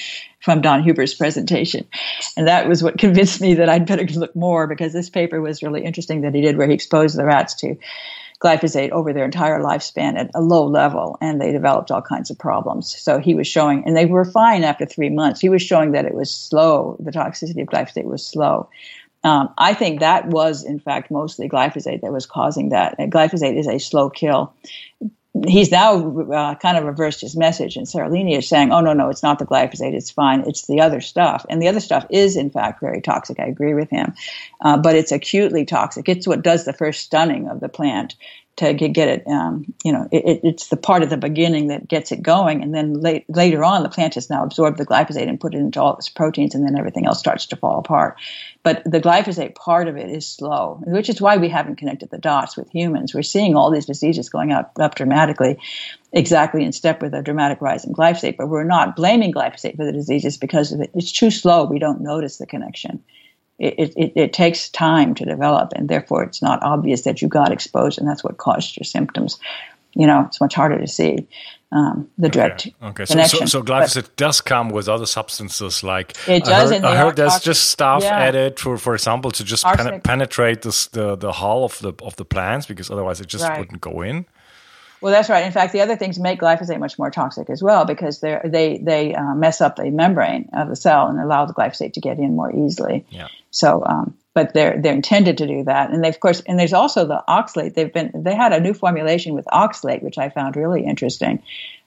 from 0.41 0.61
Don 0.61 0.83
Huber's 0.83 1.15
presentation, 1.15 1.87
and 2.37 2.49
that 2.49 2.69
was 2.69 2.83
what 2.83 2.99
convinced 2.99 3.41
me 3.41 3.55
that 3.55 3.69
I'd 3.69 3.87
better 3.87 4.05
look 4.19 4.35
more 4.35 4.67
because 4.67 4.93
this 4.93 5.11
paper 5.11 5.41
was 5.41 5.63
really 5.63 5.85
interesting 5.85 6.23
that 6.23 6.35
he 6.35 6.41
did, 6.41 6.57
where 6.57 6.69
he 6.69 6.75
exposed 6.75 7.17
the 7.17 7.25
rats 7.25 7.55
to 7.57 7.77
glyphosate 8.41 8.91
over 8.91 9.13
their 9.13 9.25
entire 9.25 9.61
lifespan 9.61 10.17
at 10.17 10.31
a 10.35 10.41
low 10.41 10.65
level, 10.67 11.17
and 11.21 11.41
they 11.41 11.53
developed 11.53 11.91
all 11.91 12.03
kinds 12.03 12.31
of 12.31 12.39
problems. 12.39 12.97
So 12.97 13.19
he 13.19 13.35
was 13.35 13.47
showing, 13.47 13.85
and 13.85 13.97
they 13.97 14.07
were 14.07 14.25
fine 14.25 14.65
after 14.65 14.87
three 14.87 15.11
months. 15.11 15.41
He 15.41 15.49
was 15.49 15.63
showing 15.63 15.93
that 15.93 16.05
it 16.05 16.15
was 16.15 16.31
slow. 16.31 16.97
The 17.01 17.11
toxicity 17.11 17.63
of 17.63 17.69
glyphosate 17.69 18.05
was 18.05 18.25
slow. 18.25 18.69
Um, 19.25 19.53
I 19.59 19.75
think 19.75 20.01
that 20.01 20.29
was, 20.29 20.65
in 20.65 20.79
fact, 20.79 21.11
mostly 21.11 21.49
glyphosate 21.49 22.03
that 22.03 22.13
was 22.13 22.27
causing 22.27 22.71
that. 22.71 22.95
And 22.99 23.13
glyphosate 23.13 23.59
is 23.59 23.67
a 23.67 23.79
slow 23.79 24.11
kill 24.11 24.55
he's 25.47 25.71
now 25.71 26.19
uh, 26.33 26.55
kind 26.57 26.77
of 26.77 26.85
reversed 26.85 27.21
his 27.21 27.37
message, 27.37 27.77
and 27.77 27.87
Seralini 27.87 28.37
is 28.37 28.49
saying, 28.49 28.73
"Oh 28.73 28.81
no, 28.81 28.93
no, 28.93 29.09
it's 29.09 29.23
not 29.23 29.39
the 29.39 29.47
glyphosate; 29.47 29.95
it's 29.95 30.11
fine. 30.11 30.45
It's 30.47 30.67
the 30.67 30.81
other 30.81 31.01
stuff." 31.01 31.45
And 31.49 31.61
the 31.61 31.69
other 31.69 31.81
stuff 31.81 32.07
is, 32.11 32.37
in 32.37 32.51
fact, 32.51 32.81
very 32.81 33.01
toxic. 33.01 33.39
I 33.39 33.47
agree 33.47 33.75
with 33.75 33.91
him, 33.91 34.15
uh, 34.61 34.79
but 34.79 34.97
it's 34.97 35.13
acutely 35.13 35.65
toxic. 35.65 36.09
It's 36.09 36.27
what 36.27 36.43
does 36.43 36.65
the 36.65 36.73
first 36.73 37.03
stunning 37.05 37.49
of 37.49 37.61
the 37.61 37.69
plant 37.69 38.17
to 38.59 38.75
get 38.75 39.09
it. 39.09 39.27
Um, 39.27 39.73
you 39.85 39.93
know, 39.93 40.09
it, 40.11 40.41
it's 40.43 40.69
the 40.69 40.77
part 40.77 41.03
of 41.03 41.11
the 41.11 41.17
beginning 41.17 41.69
that 41.69 41.89
gets 41.89 42.13
it 42.13 42.23
going, 42.23 42.63
and 42.63 42.75
then 42.75 42.95
late, 42.95 43.25
later 43.29 43.65
on, 43.65 43.83
the 43.83 43.89
plant 43.89 44.15
has 44.15 44.29
now 44.29 44.45
absorbed 44.45 44.79
the 44.79 44.87
glyphosate 44.87 45.29
and 45.29 45.41
put 45.41 45.55
it 45.55 45.59
into 45.59 45.81
all 45.81 45.97
its 45.97 46.09
proteins, 46.09 46.55
and 46.55 46.67
then 46.67 46.79
everything 46.79 47.07
else 47.07 47.19
starts 47.19 47.47
to 47.47 47.57
fall 47.57 47.79
apart. 47.79 48.19
But 48.63 48.83
the 48.85 49.01
glyphosate 49.01 49.55
part 49.55 49.89
of 49.89 49.97
it 49.97 50.11
is 50.11 50.27
slow, 50.27 50.81
which 50.87 51.09
is 51.09 51.21
why 51.21 51.37
we 51.37 51.49
haven't 51.49 51.77
connected 51.77 52.11
the 52.11 52.19
dots 52.19 52.57
with 52.57 52.71
humans. 52.71 53.15
We're 53.15 53.23
seeing 53.23 53.55
all 53.55 53.71
these 53.71 53.87
diseases 53.87 54.29
going 54.29 54.53
up, 54.53 54.77
up 54.81 54.97
dramatically, 54.97 55.59
exactly 56.13 56.65
in 56.65 56.73
step 56.73 57.01
with 57.01 57.15
a 57.15 57.23
dramatic 57.23 57.61
rise 57.61 57.85
in 57.85 57.95
glyphosate. 57.95 58.37
But 58.37 58.49
we're 58.49 58.65
not 58.65 58.97
blaming 58.97 59.33
glyphosate 59.33 59.77
for 59.77 59.85
the 59.85 59.93
diseases 59.93 60.37
because 60.37 60.73
it's 60.73 61.13
too 61.13 61.31
slow. 61.31 61.65
We 61.65 61.79
don't 61.79 62.01
notice 62.01 62.39
the 62.39 62.47
connection 62.47 63.03
it, 63.59 63.93
it, 63.97 64.13
it, 64.15 64.33
takes 64.33 64.69
time 64.69 65.15
to 65.17 65.25
develop, 65.25 65.73
and 65.75 65.89
therefore 65.89 66.23
it's 66.23 66.41
not 66.41 66.63
obvious 66.63 67.03
that 67.03 67.21
you 67.21 67.29
got 67.29 67.51
exposed, 67.51 67.99
and 67.99 68.09
that's 68.09 68.23
what 68.23 68.39
caused 68.39 68.77
your 68.77 68.85
symptoms. 68.85 69.39
You 69.95 70.07
know, 70.07 70.25
it's 70.27 70.41
much 70.41 70.55
harder 70.55 70.79
to 70.79 70.87
see 70.87 71.27
um, 71.73 72.09
the 72.17 72.29
direct 72.29 72.67
okay. 72.83 72.87
okay. 72.87 73.05
So, 73.05 73.23
so, 73.25 73.45
so, 73.47 73.63
glyphosate 73.63 74.03
but 74.03 74.17
does 74.17 74.41
come 74.41 74.71
with 74.71 74.89
other 74.89 75.07
substances, 75.07 75.83
like 75.83 76.17
it 76.29 76.45
does. 76.45 76.73
I 76.73 76.77
heard, 76.77 76.85
I 76.85 76.97
heard 76.97 77.17
there's 77.17 77.41
just 77.41 77.71
stuff 77.71 78.03
yeah. 78.03 78.17
added 78.17 78.59
for, 78.59 78.79
for 78.79 78.95
example, 78.95 79.31
to 79.33 79.45
just 79.45 79.65
pen- 79.65 80.01
penetrate 80.01 80.63
this, 80.63 80.87
the 80.87 81.17
the 81.17 81.33
hull 81.33 81.65
of 81.65 81.79
the 81.81 81.93
of 82.03 82.17
the 82.17 82.25
plants, 82.25 82.67
because 82.67 82.91
otherwise 82.91 83.21
it 83.21 83.27
just 83.27 83.45
right. 83.45 83.59
wouldn't 83.59 83.81
go 83.81 84.01
in. 84.03 84.25
Well, 85.01 85.13
that's 85.13 85.29
right. 85.29 85.45
In 85.45 85.53
fact, 85.53 85.73
the 85.73 85.81
other 85.81 85.97
things 85.97 86.19
make 86.19 86.41
glyphosate 86.41 86.79
much 86.79 86.99
more 86.99 87.11
toxic 87.11 87.51
as 87.51 87.63
well 87.63 87.85
because 87.85 88.21
they 88.21 88.41
they 88.45 88.79
they 88.79 89.15
uh, 89.15 89.35
mess 89.35 89.61
up 89.61 89.77
the 89.77 89.91
membrane 89.91 90.49
of 90.53 90.69
the 90.69 90.77
cell 90.77 91.07
and 91.07 91.21
allow 91.21 91.47
the 91.47 91.55
glyphosate 91.55 91.93
to 91.95 92.01
get 92.01 92.19
in 92.19 92.35
more 92.35 92.55
easily. 92.55 93.07
Yeah. 93.11 93.29
So, 93.51 93.85
um, 93.85 94.17
but 94.35 94.55
they're 94.55 94.81
they're 94.81 94.95
intended 94.95 95.39
to 95.39 95.47
do 95.47 95.65
that, 95.65 95.91
and 95.91 96.03
they 96.03 96.09
of 96.09 96.19
course, 96.21 96.43
and 96.47 96.59
there's 96.59 96.73
also 96.73 97.07
the 97.07 97.23
oxalate. 97.29 97.75
They've 97.75 97.93
been 97.93 98.11
they 98.15 98.35
had 98.35 98.53
a 98.53 98.61
new 98.61 98.75
formulation 98.75 99.35
with 99.35 99.47
oxalate, 99.47 100.03
which 100.03 100.19
I 100.19 100.31
found 100.31 100.57
really 100.57 100.85
interesting. 100.85 101.43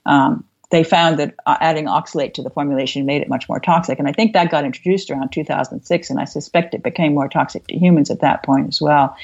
Um, 0.05 0.45
they 0.69 0.85
found 0.85 1.19
that 1.19 1.35
uh, 1.45 1.57
adding 1.59 1.85
oxalate 1.85 2.33
to 2.35 2.41
the 2.41 2.49
formulation 2.49 3.05
made 3.05 3.21
it 3.21 3.27
much 3.27 3.49
more 3.49 3.59
toxic, 3.59 3.99
and 3.99 4.07
I 4.07 4.13
think 4.13 4.31
that 4.33 4.49
got 4.49 4.63
introduced 4.63 5.11
around 5.11 5.33
2006, 5.33 6.09
and 6.09 6.19
I 6.19 6.25
suspect 6.25 6.73
it 6.73 6.81
became 6.81 7.13
more 7.13 7.27
toxic 7.27 7.67
to 7.67 7.77
humans 7.77 8.09
at 8.09 8.21
that 8.21 8.43
point 8.43 8.69
as 8.69 8.81
well. 8.81 9.15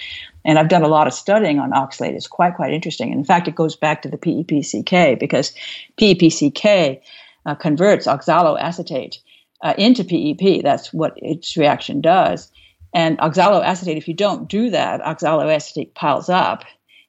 And 0.47 0.57
I've 0.57 0.69
done 0.69 0.81
a 0.81 0.87
lot 0.87 1.05
of 1.05 1.13
studying 1.13 1.59
on 1.59 1.71
oxalate. 1.71 2.13
It's 2.13 2.25
quite, 2.25 2.55
quite 2.55 2.73
interesting. 2.73 3.11
And 3.11 3.19
in 3.19 3.25
fact, 3.25 3.47
it 3.47 3.55
goes 3.55 3.75
back 3.75 4.01
to 4.01 4.09
the 4.09 4.17
PEPCK 4.17 5.19
because 5.19 5.53
PEPCK 5.99 7.01
uh, 7.45 7.55
converts 7.55 8.07
oxaloacetate 8.07 9.17
uh, 9.61 9.75
into 9.77 10.03
PEP. 10.03 10.63
That's 10.63 10.91
what 10.91 11.13
its 11.17 11.55
reaction 11.57 12.01
does. 12.01 12.51
And 12.93 13.19
oxaloacetate, 13.19 13.97
if 13.97 14.07
you 14.07 14.15
don't 14.15 14.49
do 14.49 14.71
that, 14.71 15.01
oxaloacetate 15.01 15.93
piles 15.93 16.29
up 16.29 16.63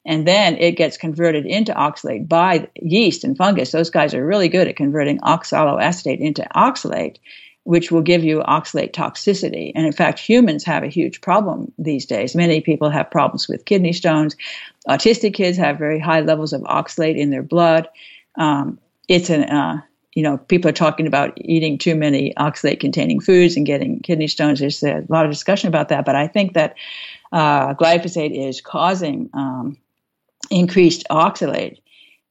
and 0.08 0.26
then 0.26 0.56
it 0.56 0.72
gets 0.72 0.96
converted 0.96 1.44
into 1.44 1.72
oxalate 1.74 2.26
by 2.28 2.66
yeast 2.76 3.24
and 3.24 3.36
fungus. 3.36 3.72
Those 3.72 3.90
guys 3.90 4.14
are 4.14 4.26
really 4.26 4.48
good 4.48 4.66
at 4.66 4.74
converting 4.74 5.18
oxaloacetate 5.20 6.18
into 6.18 6.46
oxalate 6.56 7.18
which 7.68 7.92
will 7.92 8.00
give 8.00 8.24
you 8.24 8.38
oxalate 8.48 8.92
toxicity. 8.92 9.72
And 9.74 9.84
in 9.84 9.92
fact, 9.92 10.18
humans 10.18 10.64
have 10.64 10.82
a 10.82 10.88
huge 10.88 11.20
problem 11.20 11.70
these 11.76 12.06
days. 12.06 12.34
Many 12.34 12.62
people 12.62 12.88
have 12.88 13.10
problems 13.10 13.46
with 13.46 13.66
kidney 13.66 13.92
stones. 13.92 14.36
Autistic 14.88 15.34
kids 15.34 15.58
have 15.58 15.76
very 15.76 16.00
high 16.00 16.22
levels 16.22 16.54
of 16.54 16.62
oxalate 16.62 17.18
in 17.18 17.28
their 17.28 17.42
blood. 17.42 17.86
Um, 18.36 18.78
it's 19.06 19.28
an, 19.28 19.44
uh, 19.50 19.82
you 20.14 20.22
know, 20.22 20.38
people 20.38 20.70
are 20.70 20.72
talking 20.72 21.06
about 21.06 21.34
eating 21.36 21.76
too 21.76 21.94
many 21.94 22.32
oxalate 22.38 22.80
containing 22.80 23.20
foods 23.20 23.54
and 23.54 23.66
getting 23.66 24.00
kidney 24.00 24.28
stones. 24.28 24.60
There's 24.60 24.82
a 24.82 25.04
lot 25.10 25.26
of 25.26 25.30
discussion 25.30 25.68
about 25.68 25.90
that. 25.90 26.06
But 26.06 26.16
I 26.16 26.26
think 26.26 26.54
that 26.54 26.74
uh, 27.32 27.74
glyphosate 27.74 28.34
is 28.34 28.62
causing 28.62 29.28
um, 29.34 29.76
increased 30.50 31.04
oxalate 31.10 31.82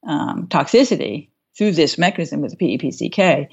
um, 0.03 0.47
toxicity 0.47 1.27
through 1.55 1.73
this 1.73 1.99
mechanism 1.99 2.41
with 2.41 2.57
the 2.57 2.77
PEPCK. 2.77 3.49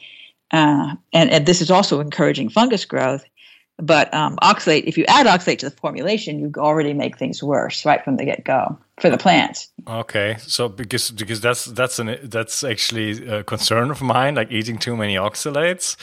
Uh, 0.50 0.94
and, 1.12 1.30
and, 1.30 1.46
this 1.46 1.60
is 1.60 1.70
also 1.70 2.00
encouraging 2.00 2.48
fungus 2.48 2.84
growth. 2.84 3.24
But 3.78 4.14
um, 4.14 4.36
oxalate, 4.36 4.84
if 4.84 4.96
you 4.96 5.04
add 5.08 5.26
oxalate 5.26 5.58
to 5.58 5.70
the 5.70 5.76
formulation, 5.76 6.38
you 6.38 6.52
already 6.56 6.94
make 6.94 7.18
things 7.18 7.42
worse 7.42 7.84
right 7.84 8.04
from 8.04 8.16
the 8.16 8.24
get 8.24 8.44
go 8.44 8.78
for 9.00 9.10
the 9.10 9.18
plants. 9.18 9.68
Okay, 9.88 10.36
so 10.38 10.68
because 10.68 11.10
because 11.10 11.40
that's 11.40 11.64
that's 11.64 11.98
an 11.98 12.16
that's 12.22 12.62
actually 12.62 13.26
a 13.26 13.42
concern 13.42 13.90
of 13.90 14.00
mine, 14.00 14.36
like 14.36 14.52
eating 14.52 14.78
too 14.78 14.96
many 14.96 15.16
oxalates. 15.16 15.96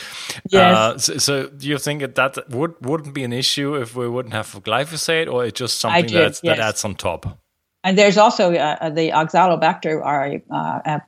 Yes. 0.50 0.78
Uh, 0.78 0.98
so, 0.98 1.18
so, 1.18 1.48
do 1.48 1.66
you 1.66 1.78
think 1.78 2.02
that 2.02 2.16
that 2.16 2.50
would 2.50 2.74
wouldn't 2.86 3.14
be 3.14 3.24
an 3.24 3.32
issue 3.32 3.76
if 3.76 3.96
we 3.96 4.10
wouldn't 4.10 4.34
have 4.34 4.48
glyphosate, 4.64 5.32
or 5.32 5.46
it's 5.46 5.58
just 5.58 5.80
something 5.80 6.08
that 6.08 6.12
yes. 6.12 6.42
that 6.42 6.60
adds 6.60 6.84
on 6.84 6.96
top? 6.96 7.40
And 7.86 7.98
there's 7.98 8.18
also 8.18 8.54
uh, 8.54 8.90
the 8.90 9.12
oxalobacter 9.12 10.04
are 10.04 10.42
uh, 10.52 10.80
a 10.86 11.02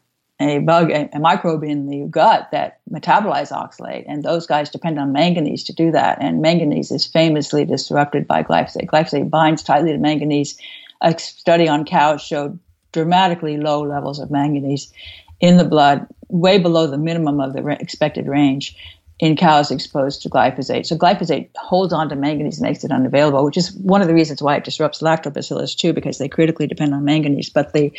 bug, 0.60 0.92
a, 0.92 1.10
a, 1.14 1.20
microbe 1.20 1.64
in 1.64 1.88
the 1.88 2.06
gut 2.10 2.50
that 2.52 2.80
metabolize 2.92 3.52
oxalate, 3.52 4.06
and 4.08 4.24
those 4.24 4.48
guys 4.48 4.70
depend 4.70 5.00
on 5.00 5.12
manganese 5.12 5.64
to 5.66 5.74
do 5.74 5.92
that. 5.92 6.18
And 6.22 6.42
manganese 6.42 6.92
is 6.92 7.06
famously 7.06 7.66
disrupted 7.66 8.28
by 8.28 8.44
glyphosate. 8.44 8.88
Glyphosate 8.88 9.30
binds 9.30 9.64
tightly 9.64 9.92
to 9.92 9.98
manganese. 9.98 10.58
A 11.02 11.18
study 11.18 11.68
on 11.68 11.86
cows 11.86 12.22
showed 12.22 12.60
dramatically 12.92 13.58
low 13.58 13.82
levels 13.82 14.20
of 14.20 14.32
manganese 14.32 14.92
in 15.40 15.58
the 15.58 15.66
blood, 15.66 16.08
way 16.30 16.58
below 16.58 16.88
the 16.88 16.98
minimum 16.98 17.40
of 17.40 17.54
the 17.54 17.68
expected 17.80 18.28
range 18.28 18.78
in 19.20 19.36
cows 19.36 19.72
exposed 19.72 20.22
to 20.22 20.30
glyphosate. 20.30 20.86
So 20.86 20.98
glyphosate 20.98 21.50
holds 21.56 21.94
on 21.94 22.10
to 22.10 22.16
manganese, 22.16 22.58
and 22.58 22.68
makes 22.68 22.84
it 22.84 22.92
unavailable, 22.92 23.46
which 23.46 23.58
is 23.58 23.74
one 23.76 24.02
of 24.02 24.08
the 24.08 24.14
reasons 24.14 24.42
why 24.42 24.56
it 24.56 24.64
disrupts 24.64 25.02
lactobacillus 25.02 25.78
too, 25.78 25.94
because 25.94 26.18
they 26.18 26.28
critically 26.28 26.68
depend 26.68 26.94
on 26.94 27.06
manganese. 27.06 27.50
But 27.50 27.74
the 27.74 27.92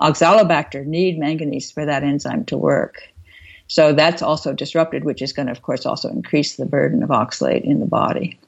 oxalobacter 0.00 0.86
need 0.86 1.18
manganese 1.18 1.70
for 1.70 1.84
that 1.84 2.02
enzyme 2.02 2.44
to 2.46 2.56
work. 2.56 3.02
So 3.66 3.92
that's 3.92 4.22
also 4.22 4.52
disrupted, 4.52 5.04
which 5.04 5.22
is 5.22 5.32
going 5.32 5.46
to, 5.46 5.52
of 5.52 5.62
course, 5.62 5.86
also 5.86 6.08
increase 6.08 6.56
the 6.56 6.66
burden 6.66 7.02
of 7.02 7.10
oxalate 7.10 7.62
in 7.62 7.80
the 7.80 7.86
body. 7.86 8.38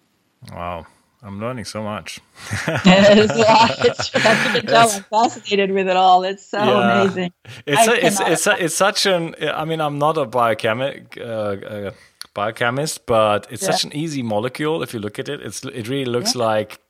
Wow. 0.52 0.86
I'm 1.24 1.38
learning 1.40 1.66
so 1.66 1.84
much. 1.84 2.18
it's, 2.66 4.14
it's, 4.14 4.72
I'm 4.72 5.02
fascinated 5.04 5.70
with 5.70 5.88
it 5.88 5.96
all. 5.96 6.24
It's 6.24 6.44
so 6.44 6.58
yeah. 6.58 7.02
amazing. 7.02 7.32
It's 7.64 7.86
a, 7.86 8.06
it's 8.06 8.20
it's, 8.20 8.46
a, 8.48 8.64
it's 8.64 8.74
such 8.74 9.06
an. 9.06 9.36
I 9.40 9.64
mean, 9.64 9.80
I'm 9.80 10.00
not 10.00 10.18
a 10.18 10.24
biochemist. 10.26 11.16
Uh, 11.16 11.22
uh, 11.22 11.90
biochemist, 12.34 13.06
but 13.06 13.46
it's 13.50 13.62
yeah. 13.62 13.70
such 13.70 13.84
an 13.84 13.94
easy 13.94 14.22
molecule. 14.22 14.82
If 14.82 14.94
you 14.94 15.00
look 15.00 15.18
at 15.18 15.28
it, 15.28 15.40
it's 15.40 15.64
it 15.64 15.88
really 15.88 16.10
looks 16.10 16.34
yeah. 16.34 16.42
like 16.42 16.80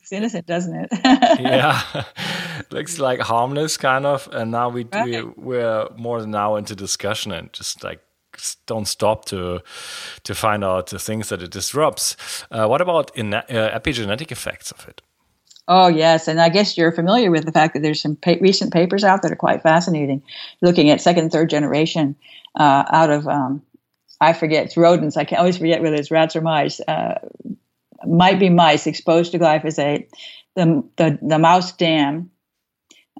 it's 0.00 0.12
innocent, 0.12 0.46
doesn't 0.46 0.74
it? 0.74 0.88
yeah, 1.40 2.04
looks 2.70 2.98
like 2.98 3.20
harmless 3.20 3.76
kind 3.76 4.06
of. 4.06 4.28
And 4.32 4.50
now 4.50 4.68
we, 4.68 4.84
right. 4.84 5.06
we 5.06 5.22
we're 5.22 5.88
more 5.96 6.20
than 6.20 6.30
now 6.30 6.56
into 6.56 6.74
discussion 6.74 7.32
and 7.32 7.52
just 7.52 7.84
like 7.84 8.00
don't 8.66 8.86
stop 8.86 9.24
to 9.26 9.60
to 10.24 10.34
find 10.34 10.64
out 10.64 10.88
the 10.88 10.98
things 10.98 11.28
that 11.28 11.42
it 11.42 11.50
disrupts. 11.50 12.16
Uh, 12.50 12.66
what 12.66 12.80
about 12.80 13.16
in, 13.16 13.34
uh, 13.34 13.42
epigenetic 13.48 14.32
effects 14.32 14.72
of 14.72 14.88
it? 14.88 15.02
Oh 15.68 15.86
yes, 15.88 16.26
and 16.26 16.40
I 16.40 16.48
guess 16.48 16.76
you're 16.76 16.92
familiar 16.92 17.30
with 17.30 17.44
the 17.44 17.52
fact 17.52 17.74
that 17.74 17.82
there's 17.82 18.00
some 18.00 18.16
pa- 18.16 18.40
recent 18.40 18.72
papers 18.72 19.04
out 19.04 19.22
that 19.22 19.30
are 19.30 19.36
quite 19.36 19.62
fascinating, 19.62 20.22
looking 20.60 20.90
at 20.90 21.00
second, 21.00 21.30
third 21.30 21.48
generation 21.48 22.16
uh, 22.56 22.84
out 22.90 23.10
of 23.10 23.28
um, 23.28 23.62
I 24.20 24.32
forget, 24.32 24.66
it's 24.66 24.76
rodents. 24.76 25.16
I 25.16 25.24
can 25.24 25.38
always 25.38 25.56
forget 25.58 25.82
whether 25.82 25.96
it's 25.96 26.10
rats 26.10 26.36
or 26.36 26.40
mice. 26.40 26.80
Uh, 26.80 27.18
might 28.06 28.38
be 28.38 28.50
mice 28.50 28.86
exposed 28.86 29.32
to 29.32 29.38
glyphosate. 29.38 30.08
The, 30.56 30.82
the, 30.96 31.18
the 31.22 31.38
mouse 31.38 31.72
dam, 31.72 32.30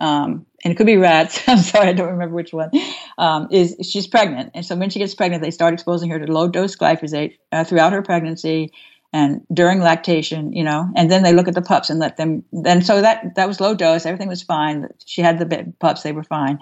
um, 0.01 0.47
and 0.65 0.73
it 0.73 0.77
could 0.77 0.87
be 0.87 0.97
rats. 0.97 1.43
I'm 1.49 1.59
sorry, 1.59 1.89
I 1.89 1.93
don't 1.93 2.11
remember 2.11 2.35
which 2.35 2.53
one. 2.53 2.71
Um, 3.19 3.49
is 3.51 3.77
she's 3.83 4.07
pregnant, 4.07 4.51
and 4.55 4.65
so 4.65 4.75
when 4.77 4.91
she 4.91 4.99
gets 4.99 5.15
pregnant, 5.15 5.43
they 5.43 5.51
start 5.51 5.75
exposing 5.75 6.11
her 6.11 6.19
to 6.19 6.33
low 6.33 6.49
dose 6.49 6.77
glyphosate 6.77 7.37
uh, 7.53 7.65
throughout 7.65 7.93
her 7.93 8.03
pregnancy 8.03 8.73
and 9.13 9.43
during 9.53 9.81
lactation. 9.81 10.53
You 10.53 10.65
know, 10.65 10.89
and 10.97 11.11
then 11.11 11.23
they 11.23 11.33
look 11.33 11.49
at 11.49 11.55
the 11.55 11.63
pups 11.63 11.91
and 11.91 12.01
let 12.01 12.17
them. 12.17 12.45
Then 12.53 12.83
so 12.83 13.01
that 13.01 13.35
that 13.37 13.47
was 13.47 13.61
low 13.61 13.75
dose. 13.75 14.07
Everything 14.07 14.29
was 14.29 14.43
fine. 14.43 14.89
She 15.05 15.23
had 15.23 15.39
the 15.39 15.73
pups; 15.79 16.03
they 16.03 16.13
were 16.13 16.25
fine. 16.25 16.59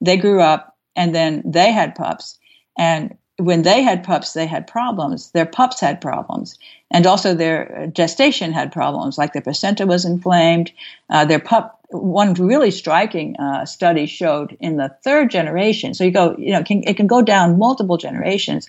They 0.00 0.16
grew 0.16 0.40
up, 0.40 0.76
and 0.94 1.14
then 1.14 1.42
they 1.44 1.72
had 1.72 1.94
pups, 1.94 2.38
and 2.78 3.16
when 3.38 3.62
they 3.62 3.82
had 3.82 4.04
pups, 4.04 4.32
they 4.32 4.46
had 4.46 4.66
problems. 4.66 5.30
Their 5.30 5.46
pups 5.46 5.80
had 5.80 6.00
problems. 6.00 6.58
And 6.90 7.06
also 7.06 7.34
their 7.34 7.88
gestation 7.92 8.52
had 8.52 8.72
problems, 8.72 9.16
like 9.16 9.32
their 9.32 9.42
placenta 9.42 9.86
was 9.86 10.04
inflamed. 10.04 10.70
Uh, 11.08 11.24
their 11.24 11.38
pup, 11.38 11.80
one 11.88 12.34
really 12.34 12.70
striking 12.70 13.36
uh, 13.36 13.64
study 13.64 14.06
showed 14.06 14.56
in 14.60 14.76
the 14.76 14.94
third 15.02 15.30
generation. 15.30 15.94
So 15.94 16.04
you 16.04 16.10
go, 16.10 16.36
you 16.38 16.52
know, 16.52 16.60
it 16.60 16.66
can, 16.66 16.82
it 16.84 16.96
can 16.96 17.06
go 17.06 17.22
down 17.22 17.58
multiple 17.58 17.96
generations. 17.96 18.68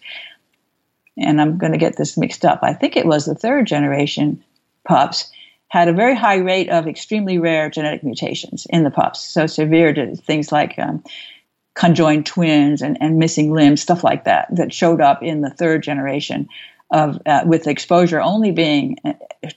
And 1.18 1.42
I'm 1.42 1.58
going 1.58 1.74
to 1.74 1.78
get 1.78 1.98
this 1.98 2.18
mixed 2.18 2.46
up. 2.46 2.60
I 2.64 2.74
think 2.74 2.96
it 2.96 3.06
was 3.06 3.26
the 3.26 3.36
third 3.36 3.68
generation 3.68 4.44
pups 4.88 5.32
had 5.68 5.88
a 5.88 5.94
very 5.94 6.16
high 6.16 6.38
rate 6.38 6.70
of 6.70 6.88
extremely 6.88 7.40
rare 7.40 7.70
genetic 7.70 8.04
mutations 8.04 8.68
in 8.70 8.84
the 8.84 8.92
pups. 8.92 9.20
So 9.20 9.48
severe 9.48 10.16
things 10.16 10.52
like 10.52 10.78
um, 10.78 11.04
conjoined 11.74 12.26
twins 12.26 12.82
and, 12.82 12.98
and 13.02 13.18
missing 13.18 13.52
limbs, 13.52 13.82
stuff 13.82 14.04
like 14.04 14.26
that, 14.26 14.48
that 14.56 14.74
showed 14.74 15.02
up 15.02 15.24
in 15.24 15.42
the 15.42 15.50
third 15.50 15.84
generation 15.84 16.48
of 16.92 17.20
uh, 17.26 17.44
with 17.46 17.68
exposure 17.68 18.22
only 18.22 18.52
being 18.52 18.98
uh, 19.04 19.14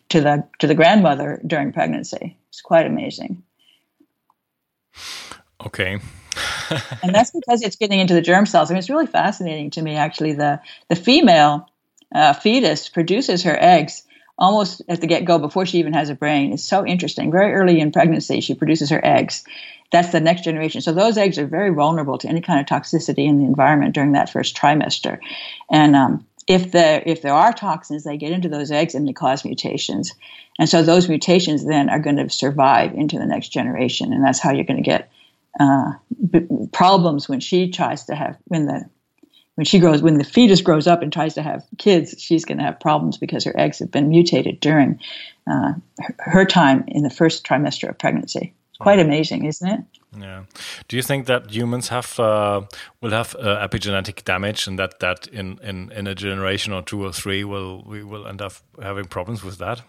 to 0.09 0.20
the 0.20 0.44
to 0.59 0.66
the 0.66 0.74
grandmother 0.74 1.40
during 1.46 1.72
pregnancy. 1.72 2.37
It's 2.48 2.62
quite 2.62 2.87
amazing. 2.87 3.42
Okay. 5.64 5.98
and 7.02 7.14
that's 7.14 7.31
because 7.31 7.62
it's 7.62 7.76
getting 7.76 8.00
into 8.00 8.14
the 8.14 8.22
germ 8.22 8.46
cells. 8.46 8.70
I 8.70 8.74
mean, 8.74 8.79
it's 8.79 8.90
really 8.90 9.07
fascinating 9.07 9.70
to 9.70 9.83
me. 9.83 9.96
Actually, 9.96 10.33
the 10.33 10.61
the 10.88 10.96
female 10.96 11.68
uh, 12.14 12.33
fetus 12.33 12.88
produces 12.88 13.42
her 13.42 13.57
eggs 13.61 14.02
almost 14.38 14.83
at 14.88 15.00
the 15.00 15.07
get 15.07 15.24
go 15.24 15.38
before 15.38 15.66
she 15.66 15.79
even 15.79 15.92
has 15.92 16.09
a 16.11 16.14
brain. 16.14 16.52
It's 16.52 16.62
so 16.62 16.87
interesting. 16.87 17.31
Very 17.31 17.52
early 17.52 17.81
in 17.81 17.92
pregnancy, 17.92 18.40
she 18.40 18.55
produces 18.55 18.90
her 18.90 19.05
eggs, 19.05 19.44
that's 19.92 20.11
the 20.11 20.20
next 20.20 20.44
generation. 20.44 20.81
So 20.81 20.92
those 20.92 21.16
eggs 21.16 21.38
are 21.38 21.46
very 21.46 21.70
vulnerable 21.70 22.18
to 22.18 22.29
any 22.29 22.40
kind 22.40 22.61
of 22.61 22.66
toxicity 22.66 23.27
in 23.27 23.38
the 23.38 23.44
environment 23.44 23.94
during 23.94 24.12
that 24.12 24.31
first 24.31 24.57
trimester. 24.57 25.18
And 25.70 25.94
um, 25.94 26.27
if 26.46 26.72
there 26.72 27.03
if 27.07 27.22
there 27.22 27.35
are 27.35 27.53
toxins, 27.53 28.05
they 28.05 28.16
get 28.16 28.33
into 28.33 28.49
those 28.49 28.70
eggs 28.70 28.94
and 28.94 29.07
they 29.07 29.12
cause 29.12 29.44
mutations. 29.44 30.14
And 30.59 30.68
so 30.68 30.83
those 30.83 31.09
mutations 31.09 31.64
then 31.66 31.88
are 31.88 32.01
going 32.01 32.16
to 32.16 32.31
survive 32.31 32.94
into 32.94 33.18
the 33.18 33.27
next 33.27 33.49
generation, 33.49 34.12
and 34.12 34.25
that's 34.25 34.40
how 34.40 34.53
you're 34.53 34.64
going 34.64 34.83
to 34.83 34.90
get 34.90 35.11
uh, 35.61 35.92
b- 36.31 36.46
problems 36.72 37.29
when 37.29 37.40
she 37.40 37.70
tries 37.70 38.05
to 38.05 38.14
have 38.14 38.37
when 38.44 38.66
the 38.66 38.88
when 39.57 39.64
she 39.64 39.79
grows 39.79 40.03
when 40.03 40.18
the 40.18 40.25
fetus 40.25 40.61
grows 40.61 40.87
up 40.87 41.03
and 41.03 41.12
tries 41.12 41.35
to 41.35 41.42
have 41.42 41.64
kids 41.79 42.14
she's 42.18 42.44
going 42.44 42.59
to 42.59 42.64
have 42.64 42.79
problems 42.79 43.16
because 43.16 43.44
her 43.44 43.59
eggs 43.59 43.79
have 43.79 43.90
been 43.90 44.11
mutated 44.11 44.61
during 44.61 45.01
uh, 45.51 45.72
her 46.18 46.44
time 46.44 46.85
in 46.88 47.03
the 47.03 47.11
first 47.11 47.44
trimester 47.44 47.88
of 47.88 47.99
pregnancy 47.99 48.53
Quite 48.79 48.99
amazing, 48.99 49.45
isn't 49.45 49.69
it? 49.69 49.81
Yeah. 50.19 50.45
Do 50.89 50.97
you 50.97 51.03
think 51.03 51.27
that 51.27 51.51
humans 51.51 51.89
have 51.89 52.19
uh, 52.21 52.62
will 53.01 53.11
have 53.11 53.35
uh, 53.37 53.67
epigenetic 53.67 54.25
damage, 54.25 54.67
and 54.67 54.79
that 54.79 55.01
that 55.01 55.27
in, 55.29 55.59
in 55.62 55.91
in 55.93 56.07
a 56.07 56.15
generation 56.15 56.73
or 56.73 56.83
two 56.83 57.03
or 57.03 57.12
three 57.12 57.45
will 57.45 57.83
we 57.87 58.03
will 58.05 58.27
end 58.27 58.43
up 58.43 58.53
having 58.83 59.07
problems 59.07 59.43
with 59.43 59.59
that? 59.59 59.83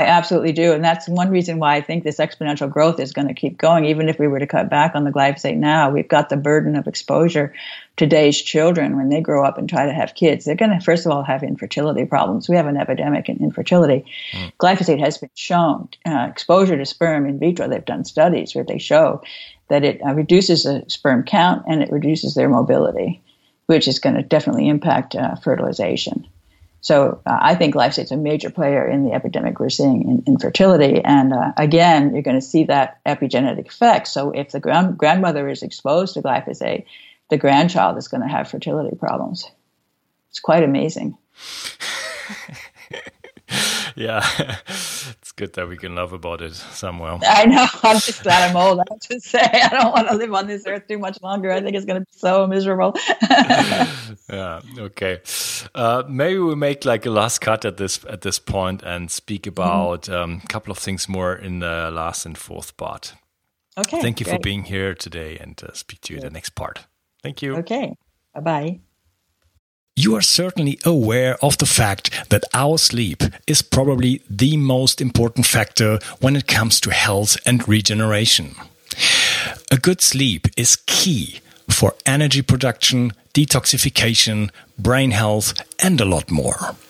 I 0.00 0.04
absolutely 0.04 0.52
do. 0.52 0.72
And 0.72 0.82
that's 0.82 1.06
one 1.06 1.28
reason 1.28 1.58
why 1.58 1.76
I 1.76 1.82
think 1.82 2.04
this 2.04 2.16
exponential 2.16 2.70
growth 2.70 2.98
is 2.98 3.12
going 3.12 3.28
to 3.28 3.34
keep 3.34 3.58
going. 3.58 3.84
Even 3.84 4.08
if 4.08 4.18
we 4.18 4.28
were 4.28 4.38
to 4.38 4.46
cut 4.46 4.70
back 4.70 4.94
on 4.94 5.04
the 5.04 5.10
glyphosate 5.10 5.58
now, 5.58 5.90
we've 5.90 6.08
got 6.08 6.30
the 6.30 6.38
burden 6.38 6.74
of 6.74 6.86
exposure. 6.86 7.52
Today's 7.98 8.40
children, 8.40 8.96
when 8.96 9.10
they 9.10 9.20
grow 9.20 9.44
up 9.44 9.58
and 9.58 9.68
try 9.68 9.84
to 9.84 9.92
have 9.92 10.14
kids, 10.14 10.46
they're 10.46 10.54
going 10.54 10.70
to, 10.70 10.82
first 10.82 11.04
of 11.04 11.12
all, 11.12 11.22
have 11.22 11.42
infertility 11.42 12.06
problems. 12.06 12.48
We 12.48 12.56
have 12.56 12.66
an 12.66 12.78
epidemic 12.78 13.28
in 13.28 13.36
infertility. 13.42 14.06
Mm. 14.32 14.52
Glyphosate 14.58 15.00
has 15.00 15.18
been 15.18 15.28
shown, 15.34 15.90
uh, 16.06 16.28
exposure 16.30 16.78
to 16.78 16.86
sperm 16.86 17.26
in 17.26 17.38
vitro, 17.38 17.68
they've 17.68 17.84
done 17.84 18.06
studies 18.06 18.54
where 18.54 18.64
they 18.64 18.78
show 18.78 19.20
that 19.68 19.84
it 19.84 20.00
uh, 20.02 20.14
reduces 20.14 20.62
the 20.62 20.82
sperm 20.88 21.24
count 21.24 21.64
and 21.68 21.82
it 21.82 21.92
reduces 21.92 22.34
their 22.34 22.48
mobility, 22.48 23.20
which 23.66 23.86
is 23.86 23.98
going 23.98 24.16
to 24.16 24.22
definitely 24.22 24.66
impact 24.66 25.14
uh, 25.14 25.34
fertilization. 25.34 26.26
So 26.80 27.20
uh, 27.26 27.38
I 27.40 27.54
think 27.54 27.74
glyphosate's 27.74 28.10
a 28.10 28.16
major 28.16 28.50
player 28.50 28.86
in 28.88 29.04
the 29.04 29.12
epidemic 29.12 29.60
we're 29.60 29.68
seeing 29.70 30.02
in 30.02 30.22
infertility. 30.26 31.02
And 31.04 31.32
uh, 31.32 31.52
again, 31.56 32.12
you're 32.12 32.22
going 32.22 32.40
to 32.40 32.46
see 32.46 32.64
that 32.64 33.00
epigenetic 33.04 33.68
effect. 33.68 34.08
So 34.08 34.30
if 34.30 34.50
the 34.50 34.60
grand- 34.60 34.96
grandmother 34.96 35.48
is 35.48 35.62
exposed 35.62 36.14
to 36.14 36.22
glyphosate, 36.22 36.86
the 37.28 37.36
grandchild 37.36 37.98
is 37.98 38.08
going 38.08 38.22
to 38.22 38.28
have 38.28 38.50
fertility 38.50 38.96
problems. 38.96 39.44
It's 40.30 40.40
quite 40.40 40.62
amazing. 40.62 41.16
yeah, 43.96 44.26
it's 44.68 45.32
good 45.32 45.52
that 45.54 45.68
we 45.68 45.76
can 45.76 45.94
love 45.94 46.12
about 46.12 46.40
it 46.42 46.54
somewhere. 46.54 47.18
I 47.26 47.46
know. 47.46 47.66
I'm 47.82 47.98
just 47.98 48.22
glad 48.22 48.50
I'm 48.50 48.56
old. 48.56 48.80
I 48.80 48.84
have 48.90 49.00
to 49.00 49.20
say, 49.20 49.40
I 49.40 49.68
don't 49.68 49.92
want 49.92 50.08
to 50.08 50.16
live 50.16 50.32
on 50.34 50.46
this 50.46 50.66
earth 50.66 50.86
too 50.88 50.98
much 50.98 51.20
longer. 51.22 51.50
I 51.50 51.60
think 51.60 51.76
it's 51.76 51.86
going 51.86 52.00
to 52.00 52.06
be 52.06 52.18
so 52.18 52.46
miserable. 52.46 52.94
yeah. 54.28 54.60
Okay. 54.78 55.20
Uh, 55.74 56.02
maybe 56.08 56.38
we 56.38 56.54
make 56.54 56.84
like 56.84 57.06
a 57.06 57.10
last 57.10 57.40
cut 57.40 57.64
at 57.64 57.76
this 57.76 58.04
at 58.08 58.22
this 58.22 58.38
point 58.38 58.82
and 58.82 59.10
speak 59.10 59.42
mm-hmm. 59.42 59.60
about 59.60 60.08
a 60.08 60.12
mm-hmm. 60.12 60.22
um, 60.22 60.40
couple 60.48 60.70
of 60.70 60.78
things 60.78 61.08
more 61.08 61.34
in 61.34 61.60
the 61.60 61.90
last 61.90 62.26
and 62.26 62.36
fourth 62.36 62.76
part. 62.76 63.14
Okay. 63.78 64.00
Thank 64.00 64.20
you 64.20 64.24
great. 64.24 64.36
for 64.36 64.40
being 64.40 64.64
here 64.64 64.94
today, 64.94 65.38
and 65.38 65.60
uh, 65.62 65.72
speak 65.72 66.00
to 66.02 66.12
you 66.12 66.18
in 66.18 66.24
the 66.24 66.30
next 66.30 66.50
part. 66.50 66.86
Thank 67.22 67.42
you. 67.42 67.56
Okay. 67.56 67.94
Bye 68.34 68.40
bye. 68.40 68.80
You 69.96 70.14
are 70.14 70.22
certainly 70.22 70.78
aware 70.84 71.36
of 71.44 71.58
the 71.58 71.66
fact 71.66 72.30
that 72.30 72.44
our 72.54 72.78
sleep 72.78 73.22
is 73.46 73.60
probably 73.62 74.22
the 74.30 74.56
most 74.56 75.00
important 75.00 75.46
factor 75.46 75.98
when 76.20 76.36
it 76.36 76.46
comes 76.46 76.80
to 76.80 76.90
health 76.90 77.36
and 77.44 77.68
regeneration. 77.68 78.54
A 79.70 79.76
good 79.76 80.00
sleep 80.00 80.46
is 80.56 80.76
key 80.86 81.40
for 81.68 81.94
energy 82.06 82.42
production, 82.42 83.12
detoxification, 83.34 84.50
brain 84.78 85.10
health, 85.10 85.54
and 85.78 86.00
a 86.00 86.04
lot 86.04 86.30
more. 86.30 86.76